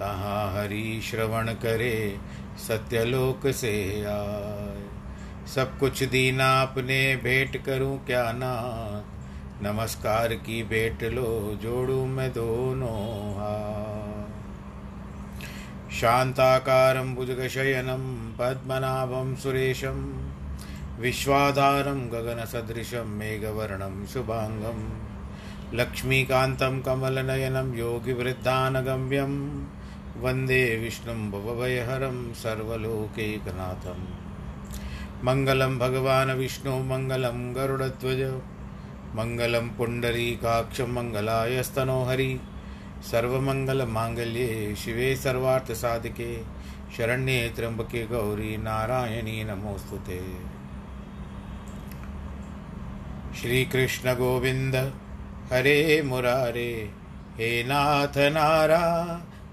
तहाँ 0.00 0.52
हरि 0.52 1.00
श्रवण 1.04 1.46
करे, 1.48 2.18
सत्यलोक 2.68 3.50
से 3.50 4.04
आए। 4.04 4.84
सब 5.54 5.78
कुछ 5.78 6.02
दीना 6.02 6.62
अपने 6.62 7.16
भेंट 7.16 7.64
करूँ 7.64 8.06
क्या 8.06 8.32
नाथ? 8.32 9.18
नमस्कार 9.64 10.34
की 10.34 10.62
भेंट 10.62 11.02
लो, 11.04 11.58
जोड़ू 11.62 12.06
मैं 12.06 12.32
दोनों 12.32 13.32
हाथ। 13.34 13.98
शान्ताकारं 15.90 17.14
भुजगशयनं, 17.14 18.32
पद्मनाभं 18.32 19.36
सुरेशं, 19.36 20.28
विश्वाधारं 21.00 22.08
गगनसदृशं, 22.08 23.18
मेघवर्णं 23.18 24.06
शुभाङ्गं 24.06 25.08
लक्ष्मीकान्तं 25.78 26.80
कमलनयनं, 26.80 27.78
योगिवृद्धानगम्यं। 27.78 29.64
वंदे 30.20 30.76
विष्णुं 30.76 31.30
भवभयहरं 31.30 32.32
सर्वलोकैकनाथं 32.32 34.28
मङ्गलं 35.24 35.78
भगवान् 35.78 36.30
विष्णु, 36.30 36.78
मङ्गलं 36.78 37.54
गरुडध्वज, 37.56 38.20
मङ्गलं 39.14 39.68
पुण्डरीकाक्षं 39.68 40.88
मङ्गलायस्तनो 40.88 42.04
हरि 42.04 42.40
सर्वमङ्गलमाङ्गल्ये 43.10 44.76
शिवे 44.76 45.16
सर्वार्थसाधिके, 45.16 46.42
शरण्ये 46.96 47.52
त्र्यम्बके 47.56 48.06
गौरी 48.06 48.56
नारायणी 48.56 49.44
नमोऽस्तु 49.44 49.96
ते। 49.96 50.20
श्रीकृष्णगोविन्द 53.40 54.76
हरे 55.52 56.02
मुरारे, 56.02 56.90
हे 57.36 57.64
नाथ 57.64 58.18
नारायण 58.18 59.37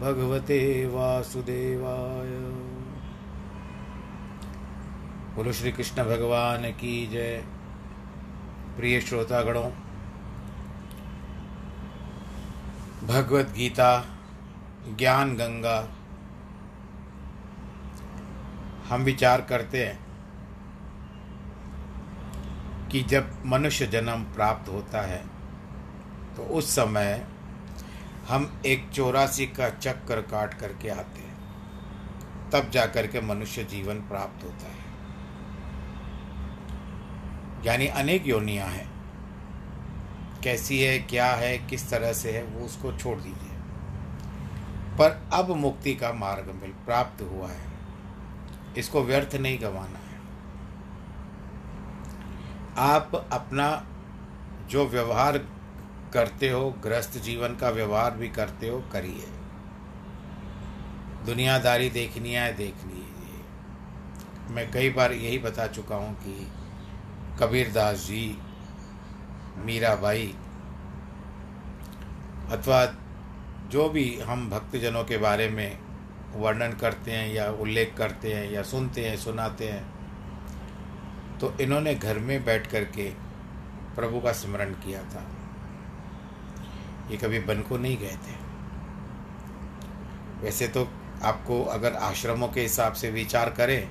भगवते 0.00 0.86
वासुदेवाय। 0.86 2.30
बोलो 5.34 5.52
श्री 5.52 5.72
कृष्ण 5.72 6.04
भगवान 6.04 6.70
की 6.72 7.06
जय। 7.06 7.44
प्रिय 8.76 9.00
श्रोतागणों, 9.00 9.70
भगवत 13.06 13.52
गीता, 13.56 13.90
ज्ञान 14.98 15.34
गंगा, 15.36 15.78
हम 18.88 19.02
विचार 19.02 19.40
करते 19.40 19.84
हैं 19.86 19.98
कि 22.88 23.00
जब 23.02 23.30
मनुष्य 23.46 23.86
जन्म 23.86 24.24
प्राप्त 24.24 24.68
होता 24.68 25.02
है 25.02 25.22
तो 26.36 26.42
उस 26.42 26.70
समय 26.70 27.26
हम 28.28 28.62
एक 28.66 28.90
चौरासी 28.92 29.46
का 29.46 29.70
चक्कर 29.70 30.22
काट 30.22 30.54
करके 30.54 30.88
आते 30.88 31.20
हैं। 31.20 31.34
तब 32.50 32.70
जाकर 32.70 33.06
के 33.06 33.20
मनुष्य 33.20 33.64
जीवन 33.64 33.94
प्राप्त 33.94 34.44
होता 34.44 34.66
है। 34.66 34.84
यानी 37.66 37.86
अनेक 37.86 38.26
योनियाँ 38.26 38.66
हैं। 38.66 38.94
कैसी 40.42 40.82
है, 40.82 40.98
क्या 40.98 41.26
है, 41.26 41.58
किस 41.58 41.90
तरह 41.90 42.12
से 42.12 42.32
है, 42.32 42.44
वो 42.44 42.66
उसको 42.66 42.92
छोड़ 42.92 43.18
दीजिए। 43.18 43.58
पर 44.98 45.28
अब 45.32 45.50
मुक्ति 45.50 45.94
का 45.94 46.12
मार्ग 46.12 46.58
मिल, 46.62 46.70
प्राप्त 46.70 47.22
हुआ 47.22 47.48
है। 47.48 47.72
इसको 48.78 49.02
व्यर्थ 49.02 49.36
नहीं 49.36 49.62
गंवाना 49.62 49.98
है। 49.98 50.20
आप 52.76 53.28
अपना 53.32 53.86
जो 54.68 54.86
व्यवहार 54.86 55.38
करते 56.14 56.50
हो, 56.50 56.70
ग्रस्त 56.70 57.18
जीवन 57.18 57.56
का 57.56 57.70
व्यवहार 57.70 58.10
भी 58.10 58.28
करते 58.28 58.68
हो, 58.68 58.84
करिए। 58.92 59.26
दुनियादारी 61.26 61.90
देखनी 61.90 62.32
है 62.32 62.56
देख 62.56 62.74
लीजिए 62.86 64.54
मैं 64.54 64.70
कई 64.70 64.90
बार 64.90 65.12
यही 65.12 65.38
बता 65.38 65.66
चुका 65.66 65.96
हूँ 65.96 66.14
कि 66.14 66.52
कबीरदास 67.40 67.96
जी, 67.96 68.38
मीरा 69.56 69.64
मीराबाई 69.64 70.34
अथवा 72.50 72.84
जो 73.70 73.88
भी 73.88 74.20
हम 74.20 74.50
भक्तजनों 74.50 75.04
के 75.04 75.16
बारे 75.16 75.48
में 75.48 75.78
वर्णन 76.34 76.72
करते 76.72 77.12
हैं 77.12 77.34
या 77.34 77.50
उल्लेख 77.50 77.94
करते 77.98 78.34
हैं 78.34 78.50
या 78.50 78.62
सुनते 78.62 79.08
हैं, 79.08 79.16
सुनाते 79.16 79.68
हैं 79.68 79.94
तो 81.38 81.54
इन्होंने 81.60 81.94
घर 81.94 82.18
में 82.18 82.44
बैठ 82.44 82.66
कर 82.66 82.84
के 82.84 83.10
प्रभु 83.94 84.20
का 84.20 84.32
स्मरण 84.32 84.72
किया 84.72 85.02
था। 85.02 85.26
ये 87.10 87.16
कभी 87.16 87.38
बन 87.42 87.60
को 87.60 87.78
नहीं 87.78 87.96
गए 87.98 88.16
थे। 88.18 88.36
वैसे 90.42 90.68
तो 90.68 90.88
आपको 91.22 91.62
अगर 91.64 91.94
आश्रमों 92.02 92.48
के 92.48 92.60
हिसाब 92.60 92.92
से 92.92 93.10
विचार 93.10 93.50
करें 93.50 93.88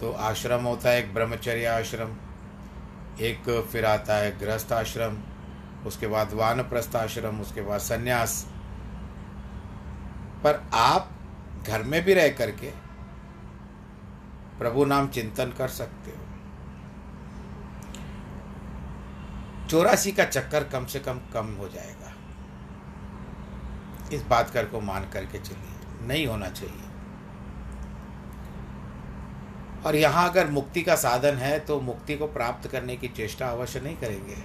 तो 0.00 0.10
आश्रम 0.12 0.64
होता 0.64 0.90
है 0.90 0.98
एक 0.98 1.12
ब्रह्मचर्य 1.14 1.66
आश्रम, 1.66 2.10
एक 3.20 3.68
फिर 3.72 3.84
आता 3.84 4.16
है 4.16 4.38
गृहस्थ 4.38 4.72
आश्रम, 4.72 5.16
उसके 5.86 6.06
बाद 6.06 6.32
वानप्रस्थ 6.32 6.96
आश्रम, 6.96 7.40
उसके 7.40 7.62
बाद 7.62 7.80
संन्यास। 7.80 8.44
पर 10.44 10.62
आप 10.74 11.10
घर 11.66 11.82
में 11.82 12.02
भी 12.04 12.14
रह 12.14 12.28
करके 12.30 12.70
प्रभु 14.58 14.84
नाम 14.84 15.08
चिंतन 15.08 15.52
कर 15.58 15.68
सकते 15.70 16.10
हो। 16.10 16.25
चौरासी 19.70 20.12
का 20.12 20.24
चक्कर 20.24 20.64
कम 20.64 20.84
से 20.86 21.00
कम 21.00 21.20
कम 21.34 21.46
हो 21.54 21.68
जाएगा। 21.68 22.12
इस 24.12 24.22
बात 24.22 24.50
कर 24.50 24.64
को 24.64 24.80
मान 24.80 25.08
करके 25.10 25.38
चलिए, 25.38 26.06
नहीं 26.06 26.26
होना 26.26 26.48
चाहिए। 26.48 26.82
और 29.86 29.96
यहाँ 29.96 30.28
अगर 30.30 30.50
मुक्ति 30.50 30.82
का 30.82 30.94
साधन 30.94 31.34
है 31.34 31.58
तो 31.60 31.80
मुक्ति 31.80 32.16
को 32.16 32.26
प्राप्त 32.26 32.68
करने 32.70 32.96
की 32.96 33.08
चेष्टा 33.08 33.48
अवश्य 33.48 33.80
नहीं 33.80 33.96
करेंगे। 33.96 34.36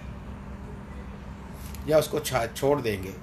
या 1.92 2.00
उसको 2.00 2.20
छोड़ 2.48 2.82
देंगे। 2.82 3.14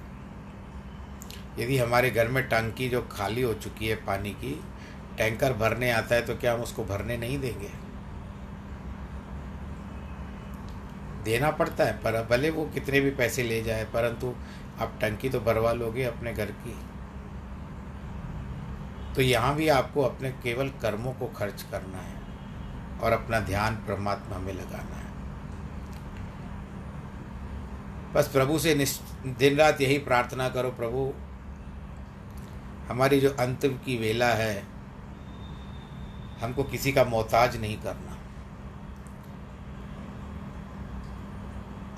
यदि 1.59 1.77
हमारे 1.77 2.09
घर 2.09 2.27
में 2.27 2.43
टंकी 2.43 2.89
जो 2.89 3.01
खाली 3.11 3.41
हो 3.41 3.53
चुकी 3.53 3.87
है 3.87 3.95
पानी 3.95 4.29
की, 4.31 4.59
टैंकर 5.17 5.53
भरने 5.53 5.91
आता 5.91 6.15
है 6.15 6.21
तो 6.21 6.35
क्या 6.35 6.53
हम 6.53 6.61
उसको 6.61 6.85
भरने 6.85 7.17
नहीं 7.17 7.39
देंगे? 7.39 7.71
देना 11.29 11.49
पड़ता 11.53 11.83
है, 11.83 11.93
पर 11.97 12.21
भले 12.29 12.49
वो 12.49 12.65
कितने 12.73 12.99
भी 13.01 13.11
पैसे 13.13 13.43
ले 13.43 13.61
जाए, 13.63 13.83
परंतु 13.85 14.33
आप 14.81 14.97
टंकी 15.01 15.29
तो 15.29 15.39
भरवा 15.39 15.71
लोगे 15.73 16.03
अपने 16.03 16.33
घर 16.33 16.51
की। 16.57 16.75
तो 19.15 19.21
यहाँ 19.21 19.55
भी 19.55 19.67
आपको 19.69 20.01
अपने 20.01 20.29
केवल 20.43 20.69
कर्मों 20.81 21.13
को 21.13 21.27
खर्च 21.35 21.61
करना 21.71 21.97
है 21.99 22.17
और 22.99 23.11
अपना 23.11 23.39
ध्यान 23.39 23.75
परमात्मा 23.87 24.37
में 24.37 24.53
लगाना 24.53 24.95
है। 24.95 25.07
बस 28.13 28.27
प्रभु 28.27 28.59
से 28.59 28.73
दिन 29.27 29.57
रात 29.57 29.81
यही 29.81 29.97
प्रार्थना 29.99 30.49
करो, 30.49 30.69
प्रभु, 30.71 31.11
हमारी 32.87 33.19
जो 33.19 33.29
अंत 33.39 33.65
की 33.85 33.97
वेला 33.97 34.29
है, 34.35 34.63
हमको 36.41 36.63
किसी 36.63 36.91
का 36.91 37.03
मोहताज 37.03 37.59
नहीं 37.61 37.77
करना। 37.77 38.08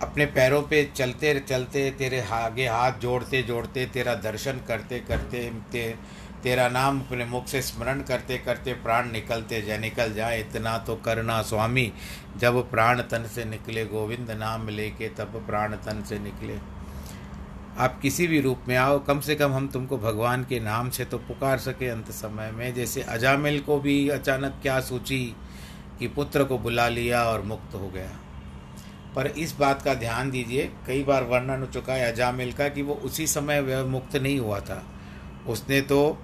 अपने 0.01 0.25
पैरों 0.27 0.61
पे 0.61 0.83
चलते 0.95 1.33
चलते 1.39 1.89
तेरे 1.91 2.21
आगे 2.33 2.67
हाथ 2.67 2.99
जोड़ते 2.99 3.41
जोड़ते 3.43 3.85
तेरा 3.85 4.13
दर्शन 4.21 4.59
करते 4.67 4.99
करते 4.99 5.49
ते, 5.71 5.83
तेरा 6.43 6.67
नाम 6.69 6.99
अपने 7.01 7.25
मुख 7.25 7.47
से 7.47 7.61
स्मरण 7.61 8.01
करते 8.01 8.37
करते 8.37 8.73
प्राण 8.73 9.11
निकलते 9.11 9.61
जाए 9.61 9.77
निकल 9.77 10.13
जाए। 10.13 10.39
इतना 10.39 10.77
तो 10.77 10.95
करना 10.95 11.41
स्वामी 11.41 11.91
जब 12.37 12.69
प्राण 12.71 13.01
तन 13.01 13.27
से 13.35 13.45
निकले 13.45 13.85
गोविंद 13.85 14.31
नाम 14.31 14.67
लेके 14.69 15.09
तब 15.09 15.43
प्राण 15.47 15.75
तन 15.77 16.03
से 16.09 16.19
निकले। 16.19 16.57
आप 17.77 17.99
किसी 18.01 18.27
भी 18.27 18.39
रूप 18.41 18.63
में 18.67 18.75
आओ 18.75 18.99
कम 18.99 19.19
से 19.19 19.35
कम 19.35 19.53
हम 19.53 19.67
तुमको 19.67 19.97
भगवान 19.97 20.43
के 20.43 20.59
नाम 20.59 20.89
से 20.89 21.05
तो 21.05 21.17
पुकार 21.17 21.57
सके 21.59 21.87
अंत 21.87 22.11
समय 22.13 22.51
में। 22.51 22.73
जैसे 22.73 23.01
अजामिल 23.09 23.59
को 23.59 23.79
भी 23.79 24.09
अचानक 24.09 24.59
क्या 24.61 24.79
सोची 24.79 25.23
कि 25.99 26.07
पुत्र 26.07 26.43
को 26.43 26.57
बुला 26.57 26.87
लिया 26.89 27.23
और 27.23 27.41
मुक्त 27.43 27.75
हो 27.75 27.89
गया। 27.89 28.09
पर 29.15 29.27
इस 29.27 29.55
बात 29.57 29.81
का 29.81 29.93
ध्यान 29.93 30.29
दीजिए, 30.31 30.69
कई 30.87 31.03
बार 31.03 31.23
वर्णन 31.23 31.59
हो 31.59 31.65
चुका 31.67 31.93
है 31.93 32.11
अजामिल 32.11 32.51
का 32.53 32.67
कि 32.69 32.81
वो 32.81 32.93
उसी 33.03 33.27
समय 33.27 33.61
वह 33.61 33.83
मुक्त 33.85 34.15
नहीं 34.15 34.39
हुआ 34.39 34.59
था। 34.59 34.83
उसने 35.47 35.81
तो 35.81 36.17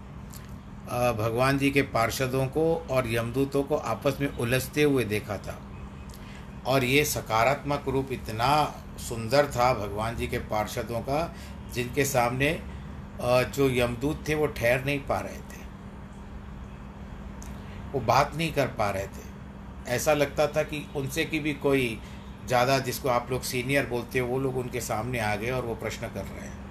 भगवान 0.88 1.58
जी 1.58 1.70
के 1.72 1.82
पार्षदों 1.82 2.46
को 2.48 2.64
और 2.92 3.08
यमदूतों 3.08 3.64
को 3.64 3.76
आपस 3.76 4.18
में 4.22 4.28
उलझते 4.30 4.84
हुए 4.84 5.04
देखा 5.06 5.38
था। 5.38 5.60
और 6.68 6.84
ये 6.84 7.04
सकारात्मक 7.06 7.88
रूप 7.88 8.12
इतना 8.12 8.50
सुंदर 9.00 9.46
था 9.48 9.74
भगवान 9.76 10.16
जी 10.16 10.28
के 10.28 10.40
पार्षदों 10.48 11.00
का, 11.02 11.36
जिनके 11.74 12.06
सामने 12.06 12.60
जो 13.22 13.70
यमदूत 13.72 14.28
थे 14.28 14.36
वो 14.36 14.48
ठहर 14.48 14.84
नहीं 14.86 15.00
पा 15.02 15.20
रहे 15.20 15.38
थे। 15.38 15.66
वो 17.92 18.00
बात 18.00 18.36
नहीं 18.36 18.52
कर 18.54 18.68
पा 18.78 18.90
रहे 18.90 19.08
थे। 19.08 19.26
ऐसा 19.88 20.14
लगता 20.14 20.48
था 20.48 20.64
कि 20.64 20.86
उनसे 20.96 21.26
की 21.26 21.40
भी 21.40 21.54
कोई 21.56 22.00
ज़्यादा 22.48 22.78
जिसको 22.80 23.10
आप 23.10 23.32
लोग 23.32 23.42
सीनियर 23.44 23.86
बोलते 23.86 24.20
हो, 24.20 24.28
वो 24.28 24.40
लोग 24.40 24.58
उनके 24.58 24.82
सामने 24.82 25.20
आ 25.20 25.36
गए 25.36 25.50
और 25.52 25.66
वो 25.66 25.76
प्रश्न 25.76 26.08
कर 26.08 26.26
रहे 26.26 26.48
हैं। 26.48 26.66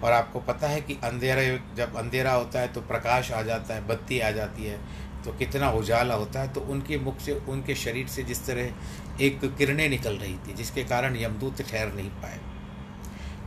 और 0.00 0.12
आपको 0.12 0.40
पता 0.40 0.68
है 0.68 0.80
कि 0.80 0.94
अंधेरा, 1.04 1.42
जब 1.76 1.96
अंधेरा 1.96 2.32
होता 2.32 2.60
है 2.60 2.68
तो 2.68 2.80
प्रकाश 2.82 3.30
आ 3.32 3.42
जाता 3.42 3.74
है, 3.74 3.86
बत्ती 3.86 4.18
आ 4.20 4.30
जाती 4.30 4.64
है 4.64 4.78
तो 5.24 5.32
कितना 5.32 5.70
उजाला 5.72 6.14
होता 6.14 6.40
है। 6.40 6.52
तो 6.52 6.60
उनके 6.62 6.98
मुख 6.98 7.18
से, 7.20 7.32
उनके 7.48 7.74
शरीर 7.74 8.06
से 8.08 8.22
जिस 8.22 8.46
तरह 8.46 9.24
एक 9.24 9.40
किरणें 9.58 9.88
निकल 9.88 10.14
रही 10.14 10.36
थी, 10.38 10.54
जिसके 10.54 10.84
कारण 10.84 11.16
यमदूत 11.16 11.62
ठहर 11.62 11.92
नहीं 11.94 12.10
पाए। 12.22 12.38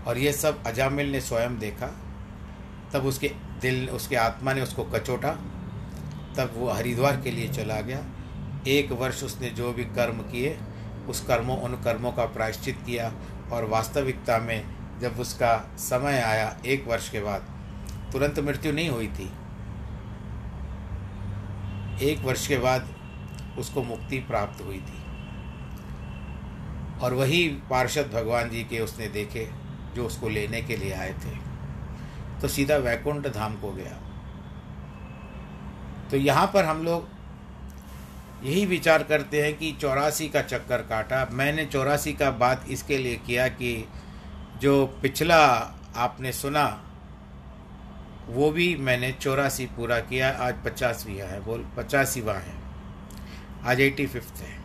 और 0.07 0.17
ये 0.17 0.33
सब 0.33 0.63
अजामिल 0.67 1.11
ने 1.11 1.21
स्वयं 1.21 1.57
देखा। 1.59 1.87
तब 2.93 3.05
उसके 3.05 3.31
दिल, 3.61 3.89
उसके 3.89 4.15
आत्मा 4.15 4.53
ने 4.53 4.61
उसको 4.61 4.83
कचोटा। 4.85 5.31
तब 6.37 6.53
वो 6.55 6.69
हरिद्वार 6.69 7.21
के 7.21 7.31
लिए 7.31 7.47
चला 7.49 7.79
गया। 7.81 8.03
एक 8.67 8.91
वर्ष 8.91 9.23
उसने 9.23 9.49
जो 9.51 9.71
भी 9.73 9.83
कर्म 9.85 10.21
किए 10.23 10.57
उस 11.07 11.25
कर्मों, 11.25 11.57
उन 11.57 11.73
कर्मों 11.73 12.11
का 12.11 12.25
प्रायश्चित 12.25 12.79
किया 12.85 13.13
और 13.51 13.65
वास्तविकता 13.65 14.37
में 14.37 14.65
जब 14.99 15.19
उसका 15.19 15.75
समय 15.77 16.21
आया 16.21 16.57
एक 16.65 16.87
वर्ष 16.87 17.09
के 17.09 17.19
बाद, 17.19 17.41
तुरंत 18.11 18.39
मृत्यु 18.39 18.73
नहीं 18.73 18.89
हुई 18.89 19.07
थी। 19.07 19.31
एक 22.01 22.19
वर्ष 22.19 22.47
के 22.47 22.57
बाद 22.57 22.87
उसको 23.57 23.83
मुक्ति 23.83 24.19
प्राप्त 24.19 24.61
हुई 24.61 24.79
थी। 24.79 25.03
और 26.99 27.13
वही 27.13 27.49
पार्षद 27.49 28.11
भगवान 28.13 28.49
जी 28.49 28.63
के 28.63 28.79
उसने 28.79 29.07
देखे, 29.07 29.51
जो 29.95 30.05
उसको 30.05 30.29
लेने 30.29 30.61
के 30.61 30.77
लिए 30.77 30.93
आए 30.93 31.13
थे। 31.13 31.53
तो 32.41 32.47
सीधा 32.47 32.75
वैकुंठ 32.75 33.27
धाम 33.27 33.55
को 33.55 33.71
गया। 33.71 33.99
तो 36.11 36.17
यहाँ 36.17 36.51
पर 36.53 36.65
हम 36.65 36.83
लोग 36.83 37.12
यही 38.43 38.65
विचार 38.65 39.03
करते 39.03 39.43
हैं 39.43 39.57
कि 39.57 39.77
चौरासी 39.81 40.29
का 40.29 40.41
चक्कर 40.41 40.77
काटा। 40.77 41.27
मैंने 41.31 41.65
चौरासी 41.65 42.13
का 42.13 42.31
बात 42.31 42.65
इसके 42.69 42.97
लिए 42.97 43.15
किया 43.15 43.47
कि 43.47 43.89
जो 44.57 44.85
पिछला 44.85 45.45
आपने 45.95 46.31
सुना, 46.31 46.83
वो 48.27 48.51
भी 48.51 48.75
मैंने 48.75 49.11
चौरासी 49.11 49.65
पूरा 49.65 49.99
किया। 49.99 50.29
आज 50.29 50.55
पचासवीं 50.65 51.19
है, 51.19 51.39
बोल, 51.39 51.69
पचासीवा 51.77 52.33
है। 52.33 52.53
आज 53.65 53.81
एटी 53.81 54.07
फिफ्थ 54.07 54.35
है। 54.37 54.59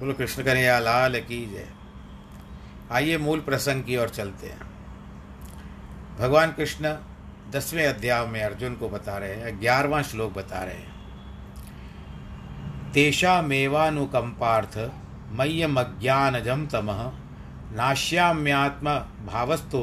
बोलो, 0.00 0.14
कृष्ण 0.14 0.42
कन्हैया 0.42 0.78
लाल 0.78 1.20
की 1.20 1.46
जय। 1.46 1.68
आइए 2.92 3.18
मूल 3.18 3.40
प्रसंग 3.40 3.84
की 3.84 3.96
ओर 3.96 4.08
चलते 4.08 4.46
हैं। 4.46 4.60
भगवान 6.18 6.52
कृष्ण 6.52 6.96
दसवें 7.50 7.86
अध्याय 7.86 8.26
में 8.26 8.42
अर्जुन 8.42 8.74
को 8.74 8.88
बता 8.88 9.18
रहे 9.18 9.34
हैं, 9.34 9.60
ग्यारहवा 9.60 10.02
श्लोक 10.02 10.34
बता 10.34 10.64
रहे 10.64 10.74
हैं। 10.74 10.95
तेषा 12.96 13.32
मेवानुकंपार्थ 13.42 14.76
मय्यमज्ञानजम 15.32 16.64
तम 16.66 16.86
नाश्याम्यात्म 17.76 18.94
भावस्तु 19.26 19.80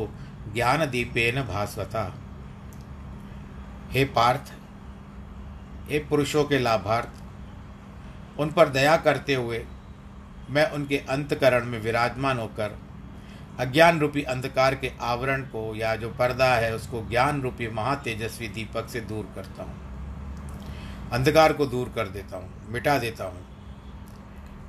ज्ञान 0.53 0.85
दीपेन 0.85 1.41
भास्वता। 1.43 2.03
हे 3.91 4.05
पार्थ, 4.15 4.51
हे 5.89 5.99
पुरुषों 5.99 6.43
के 6.43 6.59
लाभार्थ, 6.59 7.21
उन 8.39 8.51
पर 8.51 8.69
दया 8.69 8.97
करते 8.97 9.35
हुए 9.35 9.63
मैं 10.49 10.69
उनके 10.71 10.97
अंतकरण 11.09 11.65
में 11.65 11.79
विराजमान 11.81 12.39
होकर 12.39 12.77
अज्ञान 13.59 13.99
रूपी 13.99 14.23
अंधकार 14.29 14.75
के 14.75 14.91
आवरण 15.03 15.41
को 15.47 15.75
या 15.75 15.95
जो 15.95 16.09
पर्दा 16.09 16.53
है 16.55 16.75
उसको 16.75 17.07
ज्ञान 17.09 17.41
रूपी 17.41 17.67
महातेजस्वी 17.73 18.47
दीपक 18.49 18.89
से 18.89 19.01
दूर 19.03 19.33
करता 19.35 19.63
हूँ। 19.63 19.92
अंधकार 21.13 21.53
को 21.53 21.65
दूर 21.65 21.91
कर 21.95 22.07
देता 22.07 22.37
हूँ, 22.37 22.67
मिटा 22.69 22.97
देता 22.97 23.23
हूँ। 23.23 23.45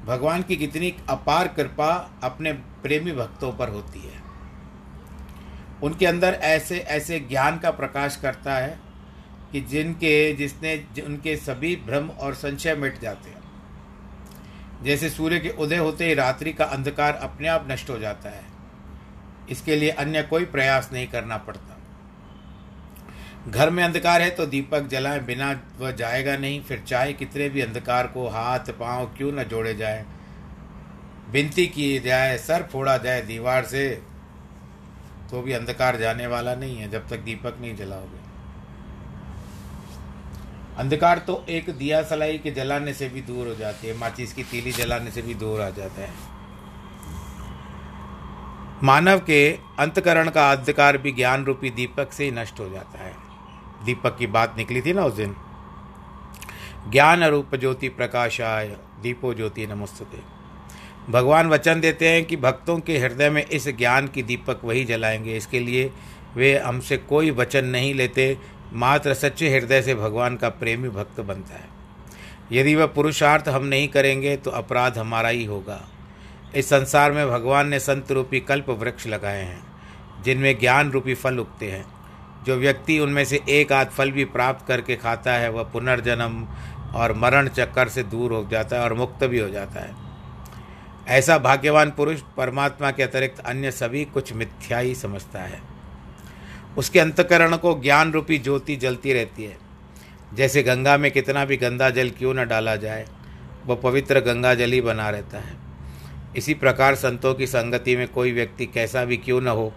भगवान 0.04 0.42
की 0.42 0.56
कितनी 0.56 0.96
अपार 1.08 1.48
कृपा 1.48 2.10
अपने 2.22 2.52
प्रेमी 2.52 3.12
भक्तों 3.12 3.52
पर 3.52 3.68
होती 3.68 4.00
है। 4.00 4.22
उनके 5.82 6.06
अंदर 6.06 6.32
ऐसे 6.32 6.78
ऐसे 6.78 7.20
ज्ञान 7.20 7.58
का 7.58 7.70
प्रकाश 7.70 8.16
करता 8.16 8.54
है 8.54 8.78
कि 9.52 9.60
जिनके, 9.60 10.32
जिसने, 10.32 11.02
उनके 11.02 11.36
सभी 11.36 11.76
भ्रम 11.76 12.10
और 12.10 12.34
संशय 12.34 12.74
मिट 12.74 13.00
जाते 13.00 13.30
हैं। 13.30 13.42
जैसे 14.84 15.10
सूर्य 15.10 15.38
के 15.38 15.48
उदय 15.48 15.76
होते 15.76 16.06
ही 16.06 16.14
रात्रि 16.14 16.52
का 16.52 16.64
अंधकार 16.64 17.14
अपने 17.14 17.48
आप 17.48 17.68
नष्ट 17.70 17.90
हो 17.90 17.98
जाता 17.98 18.30
है। 18.30 18.44
इसके 19.50 19.76
लिए 19.76 19.90
अन्य 19.90 20.22
कोई 20.22 20.44
प्रयास 20.44 20.90
नहीं 20.92 21.06
करना 21.06 21.36
पड़ता। 21.36 21.73
घर 23.48 23.70
में 23.70 23.82
अंधकार 23.84 24.22
है 24.22 24.30
तो 24.30 24.46
दीपक 24.46 24.86
जलाए 24.88 25.18
बिना 25.20 25.50
वह 25.78 25.90
जाएगा 25.92 26.36
नहीं, 26.36 26.60
फिर 26.62 26.82
चाहे 26.86 27.12
कितने 27.12 27.48
भी 27.48 27.60
अंधकार 27.60 28.06
को 28.06 28.28
हाथ, 28.28 28.70
पाँव 28.70 29.06
क्यों 29.16 29.32
न 29.32 29.42
जोड़े 29.44 29.74
जाए। 29.74 30.04
बिनती 31.32 31.66
की 31.66 31.98
जाए, 32.00 32.36
सर 32.38 32.68
फोड़ा 32.72 32.96
जाए 32.98 33.22
दीवार 33.22 33.64
से 33.64 33.88
तो 35.30 35.42
भी 35.42 35.52
अंधकार 35.52 35.96
जाने 35.96 36.26
वाला 36.26 36.54
नहीं 36.54 36.76
है 36.76 36.90
जब 36.90 37.08
तक 37.08 37.20
दीपक 37.20 37.56
नहीं 37.60 37.74
जलाओगे। 37.76 38.22
अंधकार 40.78 41.18
तो 41.18 41.44
एक 41.48 41.70
दिया 41.70 42.02
सलाई 42.02 42.38
के 42.38 42.50
जलाने 42.50 42.92
से 42.92 43.08
भी 43.08 43.20
दूर 43.22 43.48
हो 43.48 43.54
जाती 43.54 43.86
है, 43.86 43.96
माचिस 43.98 44.32
की 44.32 44.44
तीली 44.44 44.72
जलाने 44.72 45.10
से 45.10 45.22
भी 45.22 45.34
दूर 45.34 45.60
आ 45.60 45.68
जाता 45.70 46.02
है। 46.02 46.12
मानव 48.82 49.18
के 49.18 49.52
अंतकरण 49.78 50.30
का 50.30 50.50
अंधकार 50.52 50.98
भी 50.98 51.12
ज्ञान 51.12 51.44
रूपी 51.44 51.70
दीपक 51.70 52.12
से 52.12 52.24
ही 52.24 52.30
नष्ट 52.30 52.60
हो 52.60 52.68
जाता 52.68 53.04
है। 53.04 53.23
दीपक 53.84 54.16
की 54.18 54.26
बात 54.26 54.56
निकली 54.56 54.82
थी 54.82 54.92
ना 54.92 55.04
उस 55.04 55.14
दिन। 55.14 55.36
ज्ञान 56.90 57.24
रूप 57.24 57.54
ज्योति 57.54 57.88
प्रकाशाय 57.88 58.76
दीपो 59.02 59.34
ज्योति 59.34 59.66
नमस्ते 59.66 60.18
भगवान 61.12 61.48
वचन 61.48 61.80
देते 61.80 62.08
हैं 62.08 62.24
कि 62.24 62.36
भक्तों 62.36 62.78
के 62.78 62.98
हृदय 62.98 63.30
में 63.30 63.46
इस 63.46 63.68
ज्ञान 63.68 64.08
की 64.08 64.22
दीपक 64.22 64.60
वही 64.64 64.84
जलाएँगे। 64.84 65.36
इसके 65.36 65.60
लिए 65.60 65.90
वे 66.36 66.58
हमसे 66.58 66.96
कोई 66.96 67.30
वचन 67.30 67.64
नहीं 67.64 67.94
लेते, 67.94 68.38
मात्र 68.72 69.14
सच्चे 69.14 69.58
हृदय 69.58 69.82
से 69.82 69.94
भगवान 69.94 70.36
का 70.36 70.48
प्रेमी 70.48 70.88
भक्त 70.88 71.20
बनता 71.20 71.54
है। 71.54 71.68
यदि 72.52 72.74
वह 72.74 72.86
पुरुषार्थ 72.86 73.48
हम 73.48 73.64
नहीं 73.64 73.88
करेंगे 73.88 74.36
तो 74.36 74.50
अपराध 74.50 74.98
हमारा 74.98 75.28
ही 75.28 75.44
होगा। 75.44 75.88
इस 76.54 76.66
संसार 76.66 77.12
में 77.12 77.30
भगवान 77.30 77.68
ने 77.68 77.78
संत 77.78 78.12
रूपी 78.12 78.40
कल्प 78.40 78.70
वृक्ष 78.70 79.06
लगाए 79.06 79.42
हैं, 79.42 79.62
जिनमें 80.22 80.58
ज्ञान 80.58 80.90
रूपी 80.90 81.14
फल 81.14 81.38
उगते 81.38 81.70
हैं। 81.70 81.93
जो 82.46 82.56
व्यक्ति 82.56 82.98
उनमें 82.98 83.24
से 83.24 83.40
एक 83.48 83.72
आध 83.72 83.86
फल 83.86 84.10
भी 84.10 84.24
प्राप्त 84.24 84.66
करके 84.66 84.96
खाता 84.96 85.32
है, 85.32 85.50
वह 85.50 85.62
पुनर्जन्म 85.62 86.48
और 86.94 87.12
मरण 87.12 87.48
चक्कर 87.48 87.88
से 87.88 88.02
दूर 88.02 88.32
हो 88.32 88.48
जाता 88.50 88.76
है 88.76 88.82
और 88.82 88.94
मुक्त 88.94 89.24
भी 89.24 89.38
हो 89.38 89.48
जाता 89.48 89.80
है। 89.80 89.94
ऐसा 91.08 91.38
भाग्यवान 91.38 91.90
पुरुष 91.90 92.20
परमात्मा 92.36 92.90
के 92.90 93.02
अतिरिक्त 93.02 93.38
अन्य 93.38 93.70
सभी 93.70 94.04
कुछ 94.04 94.32
मिथ्या 94.32 94.78
ही 94.78 94.94
समझता 94.94 95.38
है। 95.38 95.60
उसके 96.78 97.00
अंतकरण 97.00 97.56
को 97.56 97.80
ज्ञान 97.80 98.12
रूपी 98.12 98.38
ज्योति 98.38 98.76
जलती 98.76 99.12
रहती 99.12 99.44
है। 99.44 99.58
जैसे 100.34 100.62
गंगा 100.62 100.96
में 100.96 101.10
कितना 101.10 101.44
भी 101.44 101.56
गंदा 101.56 101.90
जल 101.90 102.10
क्यों 102.10 102.34
न 102.34 102.48
डाला 102.48 102.76
जाए 102.76 103.06
वह 103.66 103.76
पवित्र 103.76 104.20
गंगा 104.20 104.54
जल 104.54 104.72
ही 104.72 104.80
बना 104.80 105.10
रहता 105.10 105.38
है। 105.38 105.56
इसी 106.36 106.54
प्रकार 106.54 106.94
संतों 106.94 107.34
की 107.34 107.46
संगति 107.46 107.96
में 107.96 108.08
कोई 108.08 108.32
व्यक्ति 108.32 108.66
कैसा 108.66 109.04
भी 109.04 109.16
क्यों 109.16 109.40
न 109.40 109.48
हो, 109.48 109.72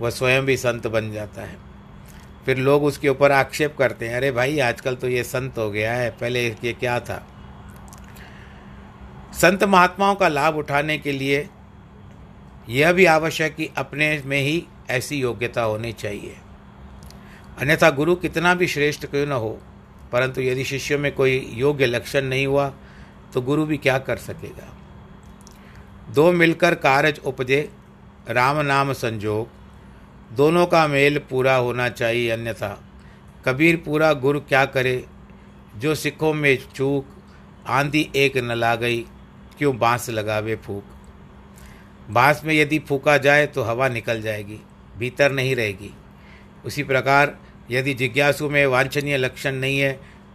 वह 0.00 0.10
स्वयं 0.10 0.44
भी 0.44 0.56
संत 0.56 0.86
बन 0.86 1.12
जाता 1.12 1.42
है। 1.42 1.63
फिर 2.46 2.58
लोग 2.58 2.84
उसके 2.84 3.08
ऊपर 3.08 3.32
आक्षेप 3.32 3.76
करते 3.78 4.08
हैं, 4.08 4.16
अरे 4.16 4.30
भाई, 4.32 4.58
आजकल 4.60 4.94
तो 4.94 5.08
ये 5.08 5.22
संत 5.24 5.58
हो 5.58 5.70
गया 5.70 5.92
है, 5.92 6.10
पहले 6.10 6.46
ये 6.64 6.72
क्या 6.72 6.98
था? 7.00 7.22
संत 9.34 9.64
महात्माओं 9.64 10.14
का 10.14 10.28
लाभ 10.28 10.56
उठाने 10.56 10.98
के 10.98 11.12
लिए 11.12 11.48
यह 12.68 12.92
भी 12.92 13.04
आवश्यक 13.06 13.54
कि 13.54 13.68
अपने 13.76 14.22
में 14.26 14.40
ही 14.40 14.64
ऐसी 14.90 15.16
योग्यता 15.16 15.62
होनी 15.62 15.92
चाहिए। 15.92 16.36
अन्यथा 17.58 17.90
गुरु 17.90 18.14
कितना 18.16 18.54
भी 18.54 18.66
श्रेष्ठ 18.66 19.06
क्यों 19.06 19.26
न 19.26 19.32
हो, 19.32 19.58
परंतु 20.12 20.40
यदि 20.40 20.64
शिष्य 20.64 20.96
में 20.96 21.12
कोई 21.12 21.38
योग्य 21.54 21.86
लक्षण 21.86 22.24
नहीं 22.24 22.46
हुआ 22.46 22.72
तो 23.34 23.40
गुरु 23.40 23.64
भी 23.66 23.76
क्या 23.76 23.98
कर 23.98 24.16
सकेगा? 24.18 24.68
दो 26.10 26.30
मिलकर 26.32 26.74
कारज 26.76 27.20
उपजे, 27.24 27.68
राम 28.28 28.60
नाम 28.60 28.92
संजोग। 28.92 29.63
दोनों 30.34 30.66
का 30.66 30.86
मेल 30.88 31.18
पूरा 31.30 31.54
होना 31.56 31.88
चाहिए, 31.88 32.30
अन्यथा। 32.30 32.68
कबीर 33.44 33.76
पूरा 33.76 34.12
गुरु 34.12 34.40
क्या 34.40 34.64
करे? 34.64 35.04
जो 35.76 35.94
सिखों 35.94 36.32
में 36.34 36.58
चूक, 36.74 37.06
आंधी 37.68 38.10
एक 38.16 38.36
न 38.36 38.52
ला 38.52 38.74
गई 38.74 39.00
क्यों 39.58 39.76
बाँस 39.78 40.10
लगावे 40.10 40.56
फूक? 40.56 40.84
बाँस 42.10 42.42
में 42.44 42.54
यदि 42.54 42.78
फूका 42.78 43.16
जाए 43.18 43.46
तो 43.46 43.62
हवा 43.62 43.88
निकल 43.88 44.22
जाएगी, 44.22 44.58
भीतर 44.98 45.32
नहीं 45.32 45.54
रहेगी। 45.56 45.90
उसी 46.66 46.82
प्रकार, 46.82 47.36
यदि 47.70 47.94
जिज्ञासु 47.94 48.48
में 48.50 48.66
वांछनीय 48.66 49.16
लक्षण 49.16 49.52
नहीं 49.52 49.78
है 49.78 49.92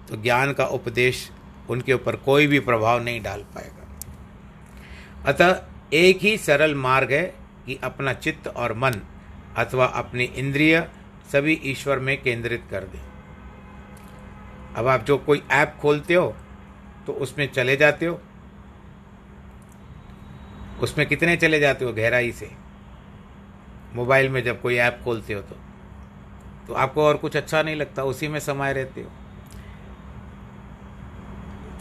तो 0.09 0.15
ज्ञान 0.15 0.53
का 0.53 0.65
उपदेश 0.65 1.29
उनके 1.69 1.93
ऊपर 1.93 2.15
कोई 2.15 2.47
भी 2.47 2.59
प्रभाव 2.59 3.03
नहीं 3.03 3.21
डाल 3.21 3.39
पाएगा। 3.55 3.85
अतः 5.25 5.61
एक 5.93 6.19
ही 6.21 6.37
सरल 6.37 6.75
मार्ग 6.75 7.11
है 7.11 7.23
कि 7.65 7.79
अपना 7.83 8.13
चित्त 8.13 8.47
और 8.47 8.73
मन 8.73 9.01
अथवा 9.59 9.85
अपनी 9.85 10.23
इंद्रिय 10.23 10.89
सभी 11.31 11.53
ईश्वर 11.63 11.99
में 11.99 12.21
केंद्रित 12.21 12.63
कर 12.71 12.83
दें। 12.83 12.99
अब 14.75 14.87
आप 14.87 15.03
जो 15.03 15.17
कोई 15.17 15.41
ऐप 15.51 15.75
खोलते 15.81 16.13
हो 16.13 16.35
तो 17.07 17.13
उसमें 17.13 17.51
चले 17.51 17.75
जाते 17.77 18.05
हो। 18.05 18.19
उसमें 20.81 21.05
कितने 21.07 21.35
चले 21.37 21.59
जाते 21.59 21.85
हो 21.85 21.93
गहराई 21.93 22.31
से? 22.31 22.51
मोबाइल 23.95 24.29
में 24.29 24.43
जब 24.43 24.61
कोई 24.61 24.75
ऐप 24.75 24.99
खोलते 25.03 25.33
हो 25.33 25.41
तो। 25.41 25.55
तो 26.67 26.73
आपको 26.73 27.03
और 27.03 27.17
कुछ 27.17 27.37
अच्छा 27.37 27.61
नहीं 27.63 27.75
लगता, 27.75 28.03
उसी 28.03 28.27
में 28.27 28.39
समाये 28.39 28.73
रहते 28.73 29.01
हो। 29.01 29.11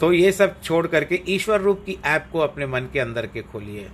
तो 0.01 0.13
ये 0.13 0.33
सब 0.33 0.61
छोड़ 0.63 0.87
करके 0.87 1.23
ईश्वर 1.29 1.61
रूप 1.61 1.83
की 1.87 1.99
ऐप 2.05 2.29
को 2.33 2.39
अपने 2.39 2.67
मन 2.67 2.89
के 2.93 3.01
अंदर 3.01 3.27
के 3.27 3.43
खोलिए। 3.43 3.91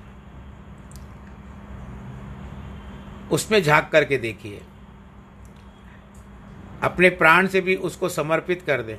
उसमें 3.33 3.63
झाँक 3.63 3.89
करके 3.93 4.19
देखिए। 4.19 4.63
अपने 6.83 7.11
प्राण 7.11 7.47
से 7.47 7.61
भी 7.61 7.75
उसको 7.75 8.09
समर्पित 8.09 8.63
कर 8.63 8.83
दें। 8.83 8.97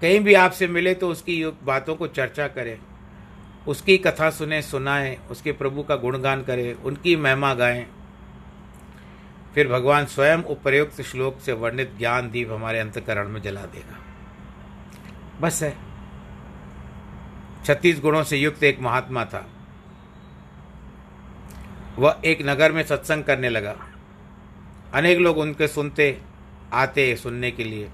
कहीं 0.00 0.20
भी 0.20 0.34
आपसे 0.34 0.66
मिले 0.68 0.94
तो 0.94 1.08
उसकी 1.08 1.44
बातों 1.46 1.96
को 1.96 2.06
चर्चा 2.06 2.48
करें। 2.48 2.78
उसकी 3.68 3.98
कथा 3.98 4.30
सुने, 4.30 4.62
सुनाएँ, 4.62 5.18
उसके 5.30 5.52
प्रभु 5.52 5.82
का 5.82 5.96
गुणगान 5.96 6.42
करें, 6.42 6.74
उनकी 6.74 7.16
महिमा 7.16 7.54
गाएँ। 7.54 7.86
फिर 9.54 9.68
भगवान 9.68 10.06
स्वयं 10.06 10.38
उपयुक्त 10.38 11.02
श्लोक 11.02 11.40
से 11.40 11.52
वर्णित 11.52 11.94
ज्ञान 11.98 12.30
दीप 12.30 12.50
हमारे 12.50 12.78
अंतकरण 12.78 13.28
में 13.28 13.42
जला 13.42 13.62
देगा। 13.62 13.98
बस 15.40 15.62
है। 15.62 15.76
छत्तीस 17.64 18.00
गुणों 18.00 18.24
से 18.24 18.36
युक्त 18.36 18.62
एक 18.62 18.80
महात्मा 18.80 19.24
था। 19.24 19.50
वह 22.00 22.20
एक 22.24 22.38
नगर 22.42 22.72
में 22.72 22.82
सत्संग 22.82 23.24
करने 23.24 23.48
लगा। 23.48 23.74
अनेक 24.94 25.18
लोग 25.18 25.38
उनके 25.38 25.66
सुनते, 25.68 26.16
आते 26.72 27.14
सुनने 27.16 27.50
के 27.50 27.64
लिए। 27.64 27.88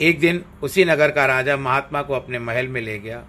एक 0.00 0.20
दिन 0.20 0.44
उसी 0.62 0.84
नगर 0.84 1.10
का 1.10 1.26
राजा 1.26 1.56
महात्मा 1.56 2.02
को 2.02 2.14
अपने 2.14 2.38
महल 2.38 2.68
में 2.68 2.80
ले 2.80 2.98
गया, 2.98 3.22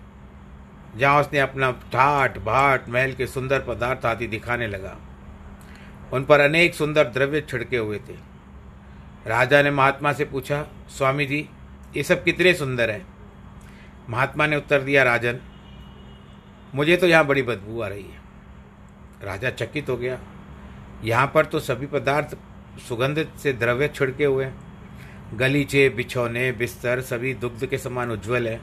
जहाँ 0.98 1.22
उसने 1.22 1.40
अपना 1.40 1.72
ठाट, 1.72 2.38
भाट, 2.38 2.88
महल 2.90 3.14
के 3.14 3.28
सुंदर 3.28 3.60
पदार्थ 3.60 4.06
आदि 4.06 4.28
दिखाने 4.28 4.68
लगा। 4.68 4.96
उन 6.14 6.26
पर 6.26 6.40
अनेक 6.40 6.76
सुंदर 6.76 7.08
द्रव्य 7.08 7.42
छिड़के 7.42 7.78
हुए 7.78 7.98
थे। 8.00 8.16
राजा 9.28 9.62
ने 9.62 9.72
महात्मा 9.72 10.14
से 10.14 10.26
पूछा, 10.26 10.62
स्वामी 10.90 11.26
जी, 11.26 11.48
ये 11.98 12.04
सब 12.04 12.24
कितने 12.24 12.54
सुंदर 12.54 12.90
हैं? 12.90 13.06
महात्मा 14.10 14.48
ने 14.48 14.56
उत्तर 14.56 14.82
दिया, 14.82 15.04
राजन, 15.04 15.40
मुझे 16.76 16.98
तो 16.98 17.08
यहाँ 17.08 17.26
बड़ी 17.26 17.42
बदबू 17.42 17.82
आ 17.82 17.88
रही 17.88 18.04
है। 18.04 18.17
राजा 19.24 19.50
चकित 19.52 19.90
हो 19.90 19.98
गया। 19.98 20.20
यहाँ 21.04 21.32
पर 21.34 21.46
तो 21.46 21.60
सभी 21.60 21.86
पदार्थ 21.86 22.38
सुगंधित 22.80 23.32
से 23.38 23.54
द्रव्य 23.54 23.88
छिड़के 23.88 24.26
हुए 24.26 24.46
हैं। 24.46 25.38
गलीचे, 25.38 25.88
बिछौने, 25.90 26.52
बिस्तर 26.52 27.02
सभी 27.02 27.34
दुग्ध 27.36 27.66
के 27.66 27.78
समान 27.78 28.12
उज्जवल 28.12 28.48
है। 28.48 28.60